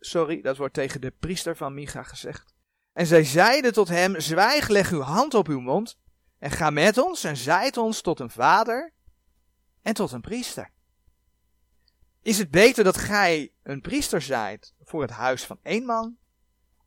Sorry, 0.00 0.40
dat 0.40 0.56
wordt 0.56 0.74
tegen 0.74 1.00
de 1.00 1.10
priester 1.10 1.56
van 1.56 1.74
Micha 1.74 2.02
gezegd. 2.02 2.54
En 2.92 3.06
zij 3.06 3.24
zeiden 3.24 3.72
tot 3.72 3.88
hem, 3.88 4.20
zwijg, 4.20 4.68
leg 4.68 4.90
uw 4.90 5.00
hand 5.00 5.34
op 5.34 5.48
uw 5.48 5.60
mond. 5.60 5.98
En 6.38 6.50
ga 6.50 6.70
met 6.70 6.98
ons 6.98 7.24
en 7.24 7.36
zijt 7.36 7.76
ons 7.76 8.00
tot 8.00 8.20
een 8.20 8.30
vader 8.30 8.92
en 9.82 9.94
tot 9.94 10.12
een 10.12 10.20
priester. 10.20 10.70
Is 12.22 12.38
het 12.38 12.50
beter 12.50 12.84
dat 12.84 12.96
gij 12.96 13.52
een 13.62 13.80
priester 13.80 14.22
zijt 14.22 14.74
voor 14.80 15.02
het 15.02 15.10
huis 15.10 15.44
van 15.44 15.58
één 15.62 15.84
man? 15.84 16.16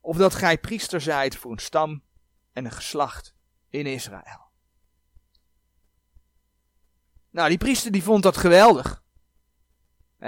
Of 0.00 0.16
dat 0.16 0.34
gij 0.34 0.58
priester 0.58 1.00
zijt 1.00 1.36
voor 1.36 1.52
een 1.52 1.58
stam 1.58 2.02
en 2.52 2.64
een 2.64 2.72
geslacht 2.72 3.34
in 3.70 3.86
Israël? 3.86 4.45
Nou, 7.36 7.48
die 7.48 7.58
priester 7.58 7.92
die 7.92 8.02
vond 8.02 8.22
dat 8.22 8.36
geweldig. 8.36 9.02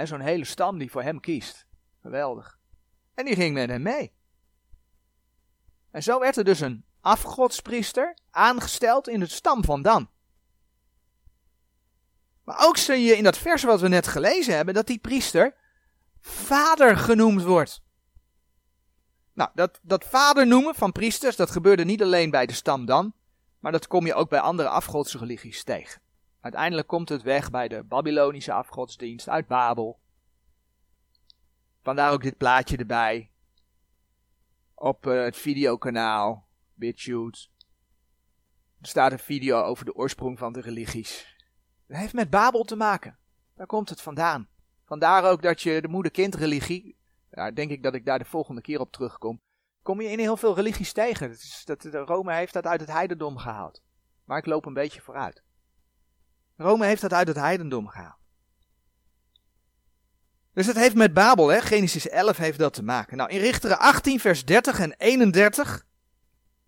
Zo'n 0.03 0.19
hele 0.19 0.45
stam 0.45 0.77
die 0.77 0.91
voor 0.91 1.01
hem 1.01 1.19
kiest. 1.19 1.65
Geweldig. 2.01 2.59
En 3.13 3.25
die 3.25 3.35
ging 3.35 3.53
met 3.53 3.69
hem 3.69 3.81
mee. 3.81 4.13
En 5.91 6.03
zo 6.03 6.19
werd 6.19 6.37
er 6.37 6.43
dus 6.43 6.59
een 6.59 6.85
afgodspriester 7.01 8.17
aangesteld 8.31 9.07
in 9.07 9.21
het 9.21 9.31
stam 9.31 9.63
van 9.63 9.81
Dan. 9.81 10.09
Maar 12.43 12.67
ook 12.67 12.77
zie 12.77 13.03
je 13.03 13.17
in 13.17 13.23
dat 13.23 13.37
vers 13.37 13.63
wat 13.63 13.81
we 13.81 13.87
net 13.87 14.07
gelezen 14.07 14.55
hebben, 14.55 14.73
dat 14.73 14.87
die 14.87 14.99
priester 14.99 15.55
vader 16.21 16.97
genoemd 16.97 17.43
wordt. 17.43 17.81
Nou, 19.33 19.49
dat, 19.53 19.79
dat 19.81 20.05
vader 20.05 20.47
noemen 20.47 20.75
van 20.75 20.91
priesters, 20.91 21.35
dat 21.35 21.51
gebeurde 21.51 21.83
niet 21.83 22.01
alleen 22.01 22.29
bij 22.29 22.45
de 22.45 22.53
stam 22.53 22.85
Dan, 22.85 23.13
maar 23.59 23.71
dat 23.71 23.87
kom 23.87 24.05
je 24.05 24.13
ook 24.13 24.29
bij 24.29 24.39
andere 24.39 24.69
afgodse 24.69 25.17
religies 25.17 25.63
tegen. 25.63 26.01
Uiteindelijk 26.41 26.87
komt 26.87 27.09
het 27.09 27.21
weg 27.21 27.51
bij 27.51 27.67
de 27.67 27.83
Babylonische 27.83 28.53
afgodsdienst 28.53 29.29
uit 29.29 29.47
Babel. 29.47 29.99
Vandaar 31.81 32.11
ook 32.11 32.23
dit 32.23 32.37
plaatje 32.37 32.77
erbij. 32.77 33.31
Op 34.73 35.05
uh, 35.05 35.23
het 35.23 35.37
videokanaal 35.37 36.47
BitChute. 36.73 37.47
Er 38.81 38.87
staat 38.87 39.11
een 39.11 39.19
video 39.19 39.61
over 39.61 39.85
de 39.85 39.95
oorsprong 39.95 40.37
van 40.37 40.53
de 40.53 40.61
religies. 40.61 41.37
Dat 41.87 41.97
heeft 41.97 42.13
met 42.13 42.29
Babel 42.29 42.63
te 42.63 42.75
maken. 42.75 43.17
Daar 43.55 43.67
komt 43.67 43.89
het 43.89 44.01
vandaan. 44.01 44.47
Vandaar 44.85 45.23
ook 45.23 45.41
dat 45.41 45.61
je 45.61 45.81
de 45.81 45.87
moeder-kind-religie, 45.87 46.97
daar 47.29 47.55
denk 47.55 47.71
ik 47.71 47.83
dat 47.83 47.93
ik 47.93 48.05
daar 48.05 48.19
de 48.19 48.25
volgende 48.25 48.61
keer 48.61 48.79
op 48.79 48.91
terugkom, 48.91 49.41
kom 49.81 50.01
je 50.01 50.09
in 50.09 50.19
heel 50.19 50.37
veel 50.37 50.55
religies 50.55 50.93
tegen. 50.93 51.29
Dat 51.29 51.37
is, 51.37 51.63
dat, 51.65 51.83
Rome 51.83 52.33
heeft 52.33 52.53
dat 52.53 52.65
uit 52.65 52.79
het 52.79 52.91
heidendom 52.91 53.37
gehaald. 53.37 53.81
Maar 54.23 54.37
ik 54.37 54.45
loop 54.45 54.65
een 54.65 54.73
beetje 54.73 55.01
vooruit. 55.01 55.43
Rome 56.61 56.85
heeft 56.85 57.01
dat 57.01 57.13
uit 57.13 57.27
het 57.27 57.37
heidendom 57.37 57.87
gehaald. 57.87 58.17
Dus 60.53 60.65
het 60.65 60.75
heeft 60.75 60.95
met 60.95 61.13
Babel, 61.13 61.47
hè? 61.47 61.61
Genesis 61.61 62.09
11 62.09 62.37
heeft 62.37 62.59
dat 62.59 62.73
te 62.73 62.83
maken. 62.83 63.17
Nou, 63.17 63.29
in 63.29 63.39
Richteren 63.39 63.79
18, 63.79 64.19
vers 64.19 64.45
30 64.45 64.79
en 64.79 64.93
31 64.97 65.85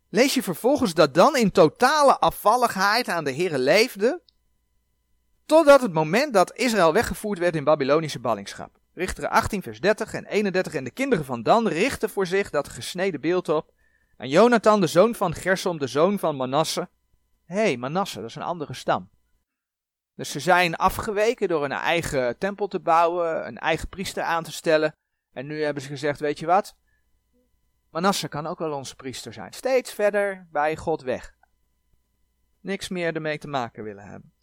lees 0.10 0.34
je 0.34 0.44
vervolgens 0.44 0.94
dat 0.94 1.14
dan 1.14 1.38
in 1.38 1.52
totale 1.52 2.20
afvalligheid 2.20 3.08
aan 3.08 3.24
de 3.24 3.34
Here 3.34 3.58
leefde, 3.58 4.22
totdat 5.46 5.82
het 5.82 5.94
moment 5.94 6.34
dat 6.34 6.56
Israël 6.56 6.94
weggevoerd 6.94 7.40
werd 7.40 7.56
in 7.56 7.64
Babylonische 7.64 8.20
ballingschap. 8.20 8.80
Richteren 8.94 9.30
18, 9.30 9.62
vers 9.62 9.80
30 9.80 10.14
en 10.14 10.26
31 10.26 10.74
en 10.74 10.84
de 10.84 10.92
kinderen 10.92 11.26
van 11.26 11.44
Dan 11.44 11.68
richten 11.68 12.10
voor 12.10 12.28
zich 12.28 12.50
dat 12.50 12.70
gesneden 12.70 13.22
beeld 13.22 13.50
op. 13.50 13.72
En 14.18 14.30
Jonathan, 14.30 14.82
de 14.82 14.88
zoon 14.88 15.16
van 15.16 15.34
Gersom, 15.34 15.80
de 15.80 15.88
zoon 15.88 16.20
van 16.20 16.36
Manasse. 16.36 16.90
Hé, 17.46 17.56
hey, 17.56 17.78
Manasse, 17.78 18.20
dat 18.20 18.30
is 18.30 18.36
een 18.36 18.42
andere 18.42 18.74
stam. 18.74 19.10
Dus 20.16 20.32
ze 20.32 20.40
zijn 20.40 20.76
afgeweken 20.76 21.48
door 21.48 21.64
een 21.64 21.72
eigen 21.72 22.38
tempel 22.38 22.68
te 22.68 22.80
bouwen, 22.80 23.48
een 23.48 23.58
eigen 23.58 23.90
priester 23.90 24.24
aan 24.24 24.44
te 24.44 24.52
stellen. 24.52 24.96
En 25.32 25.48
nu 25.48 25.64
hebben 25.64 25.84
ze 25.84 25.90
gezegd, 25.90 26.20
weet 26.20 26.40
je 26.40 26.46
wat? 26.46 26.76
Manasse 27.90 28.28
kan 28.28 28.48
ook 28.48 28.60
wel 28.60 28.72
onze 28.72 28.96
priester 28.96 29.34
zijn. 29.34 29.54
Steeds 29.54 29.94
verder 29.94 30.48
bij 30.52 30.78
God 30.78 31.02
weg. 31.02 31.36
Niks 32.62 32.90
meer 32.90 33.16
ermee 33.16 33.38
te 33.38 33.48
maken 33.48 33.84
willen 33.84 34.04
hebben. 34.04 34.34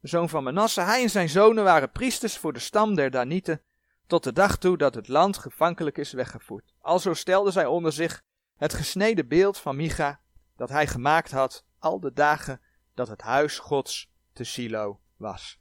De 0.00 0.08
zoon 0.08 0.28
van 0.28 0.44
Manasse, 0.44 0.80
hij 0.80 1.02
en 1.02 1.10
zijn 1.10 1.28
zonen 1.28 1.64
waren 1.64 1.90
priesters 1.90 2.38
voor 2.38 2.52
de 2.52 2.58
stam 2.58 2.94
der 2.94 3.10
Danieten, 3.10 3.62
tot 4.06 4.24
de 4.24 4.32
dag 4.32 4.56
toe 4.56 4.76
dat 4.76 4.94
het 4.94 5.08
land 5.08 5.38
gevankelijk 5.38 5.98
is 5.98 6.12
weggevoerd. 6.12 6.74
Alzo 6.80 7.14
stelden 7.14 7.52
zij 7.52 7.66
onder 7.66 7.92
zich 7.92 8.22
het 8.56 8.74
gesneden 8.74 9.28
beeld 9.28 9.58
van 9.58 9.76
Micha, 9.76 10.20
dat 10.56 10.68
hij 10.68 10.86
gemaakt 10.86 11.30
had, 11.30 11.64
al 11.78 12.00
de 12.00 12.12
dagen 12.12 12.60
dat 12.94 13.08
het 13.08 13.20
huis 13.20 13.58
Gods 13.58 14.12
te 14.34 14.44
Silo 14.44 15.00
was. 15.16 15.58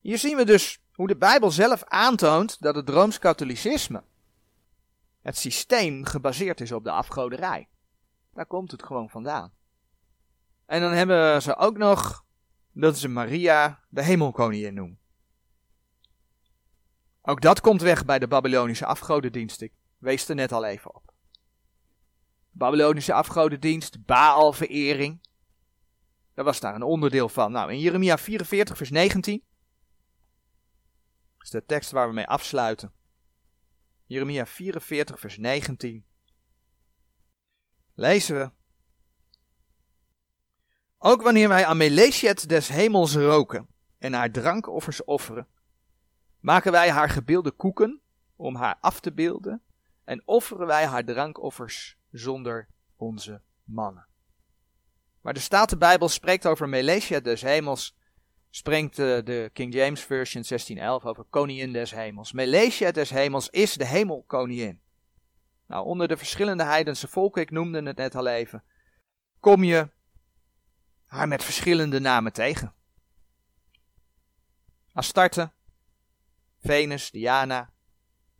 Hier 0.00 0.18
zien 0.18 0.36
we 0.36 0.44
dus 0.44 0.78
hoe 0.92 1.06
de 1.06 1.16
Bijbel 1.16 1.50
zelf 1.50 1.84
aantoont 1.84 2.60
dat 2.60 2.74
het 2.74 2.88
Rooms-Katholicisme, 2.88 4.02
het 5.22 5.36
systeem 5.36 6.04
gebaseerd 6.04 6.60
is 6.60 6.72
op 6.72 6.84
de 6.84 6.90
afgoderij. 6.90 7.68
Daar 8.34 8.46
komt 8.46 8.70
het 8.70 8.82
gewoon 8.82 9.10
vandaan. 9.10 9.52
En 10.66 10.80
dan 10.80 10.92
hebben 10.92 11.42
ze 11.42 11.56
ook 11.56 11.76
nog 11.76 12.24
dat 12.72 12.98
ze 12.98 13.08
Maria 13.08 13.80
de 13.88 14.02
hemelkoningin 14.02 14.74
noemen. 14.74 14.98
Ook 17.22 17.40
dat 17.40 17.60
komt 17.60 17.80
weg 17.80 18.04
bij 18.04 18.18
de 18.18 18.28
Babylonische 18.28 18.86
afgodendienst. 18.86 19.60
Ik 19.60 19.72
wees 19.98 20.28
er 20.28 20.34
net 20.34 20.52
al 20.52 20.64
even 20.64 20.94
op. 20.94 21.12
Babylonische 22.50 23.12
afgodendienst, 23.12 24.04
Baalverering. 24.04 25.20
Dat 26.40 26.48
was 26.48 26.60
daar 26.60 26.74
een 26.74 26.82
onderdeel 26.82 27.28
van. 27.28 27.52
Nou, 27.52 27.72
in 27.72 27.78
Jeremia 27.78 28.18
44, 28.18 28.76
vers 28.76 28.90
19. 28.90 29.44
Dat 31.36 31.44
is 31.44 31.50
de 31.50 31.64
tekst 31.64 31.90
waar 31.90 32.08
we 32.08 32.14
mee 32.14 32.26
afsluiten. 32.26 32.92
Jeremia 34.04 34.46
44, 34.46 35.20
vers 35.20 35.38
19. 35.38 36.04
Lezen 37.94 38.36
we. 38.36 38.50
Ook 40.98 41.22
wanneer 41.22 41.48
wij 41.48 41.66
aan 41.66 41.78
des 42.48 42.68
hemels 42.68 43.14
roken 43.14 43.68
en 43.98 44.12
haar 44.12 44.30
drankoffers 44.30 45.04
offeren, 45.04 45.48
maken 46.38 46.72
wij 46.72 46.90
haar 46.90 47.08
gebeelde 47.08 47.50
koeken 47.50 48.00
om 48.36 48.56
haar 48.56 48.78
af 48.80 49.00
te 49.00 49.12
beelden 49.12 49.62
en 50.04 50.22
offeren 50.24 50.66
wij 50.66 50.86
haar 50.86 51.04
drankoffers 51.04 51.98
zonder 52.10 52.68
onze 52.96 53.42
mannen. 53.64 54.09
Maar 55.20 55.34
de 55.34 55.40
Statenbijbel 55.40 56.08
spreekt 56.08 56.46
over 56.46 56.68
Melesja 56.68 57.20
des 57.20 57.42
hemels, 57.42 57.96
spreekt 58.50 58.96
de, 58.96 59.20
de 59.24 59.50
King 59.52 59.74
James 59.74 60.00
Version 60.00 60.42
1611 60.48 61.04
over 61.04 61.24
koningin 61.24 61.72
des 61.72 61.90
hemels. 61.90 62.32
Melesja 62.32 62.90
des 62.90 63.10
hemels 63.10 63.48
is 63.48 63.74
de 63.74 63.86
hemelkoningin. 63.86 64.80
Nou, 65.66 65.86
onder 65.86 66.08
de 66.08 66.16
verschillende 66.16 66.64
heidense 66.64 67.08
volken, 67.08 67.42
ik 67.42 67.50
noemde 67.50 67.82
het 67.82 67.96
net 67.96 68.14
al 68.14 68.26
even, 68.26 68.64
kom 69.40 69.64
je 69.64 69.88
haar 71.06 71.28
met 71.28 71.44
verschillende 71.44 72.00
namen 72.00 72.32
tegen. 72.32 72.74
Astarte, 74.92 75.52
Venus, 76.60 77.10
Diana, 77.10 77.72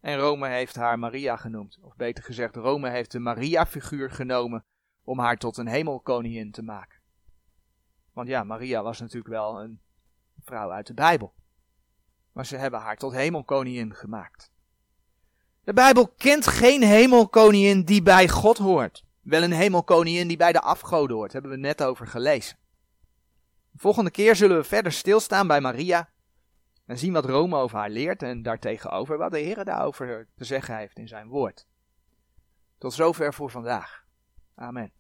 En 0.00 0.18
Rome 0.18 0.48
heeft 0.48 0.74
haar 0.74 0.98
Maria 0.98 1.36
genoemd. 1.36 1.78
Of 1.80 1.96
beter 1.96 2.24
gezegd, 2.24 2.56
Rome 2.56 2.90
heeft 2.90 3.10
de 3.10 3.18
Maria-figuur 3.18 4.10
genomen 4.10 4.64
om 5.10 5.18
haar 5.18 5.36
tot 5.36 5.56
een 5.56 5.66
hemelkoningin 5.66 6.50
te 6.50 6.62
maken. 6.62 6.98
Want 8.12 8.28
ja, 8.28 8.44
Maria 8.44 8.82
was 8.82 9.00
natuurlijk 9.00 9.34
wel 9.34 9.60
een 9.60 9.80
vrouw 10.44 10.70
uit 10.70 10.86
de 10.86 10.94
Bijbel. 10.94 11.34
Maar 12.32 12.46
ze 12.46 12.56
hebben 12.56 12.80
haar 12.80 12.96
tot 12.96 13.12
hemelkoningin 13.12 13.94
gemaakt. 13.94 14.50
De 15.64 15.72
Bijbel 15.72 16.08
kent 16.08 16.46
geen 16.46 16.82
hemelkoningin 16.82 17.84
die 17.84 18.02
bij 18.02 18.28
God 18.28 18.58
hoort. 18.58 19.04
Wel 19.20 19.42
een 19.42 19.52
hemelkoningin 19.52 20.28
die 20.28 20.36
bij 20.36 20.52
de 20.52 20.60
afgoden 20.60 21.16
hoort, 21.16 21.32
hebben 21.32 21.50
we 21.50 21.56
net 21.56 21.82
over 21.82 22.06
gelezen. 22.06 22.56
De 23.70 23.78
volgende 23.78 24.10
keer 24.10 24.36
zullen 24.36 24.56
we 24.56 24.64
verder 24.64 24.92
stilstaan 24.92 25.46
bij 25.46 25.60
Maria 25.60 26.08
en 26.86 26.98
zien 26.98 27.12
wat 27.12 27.24
Rome 27.24 27.56
over 27.56 27.78
haar 27.78 27.90
leert 27.90 28.22
en 28.22 28.42
daartegenover 28.42 29.18
wat 29.18 29.30
de 29.30 29.38
Heer 29.38 29.64
daarover 29.64 30.28
te 30.36 30.44
zeggen 30.44 30.76
heeft 30.76 30.98
in 30.98 31.08
zijn 31.08 31.28
woord. 31.28 31.66
Tot 32.78 32.92
zover 32.92 33.34
voor 33.34 33.50
vandaag. 33.50 34.04
Amen. 34.54 34.92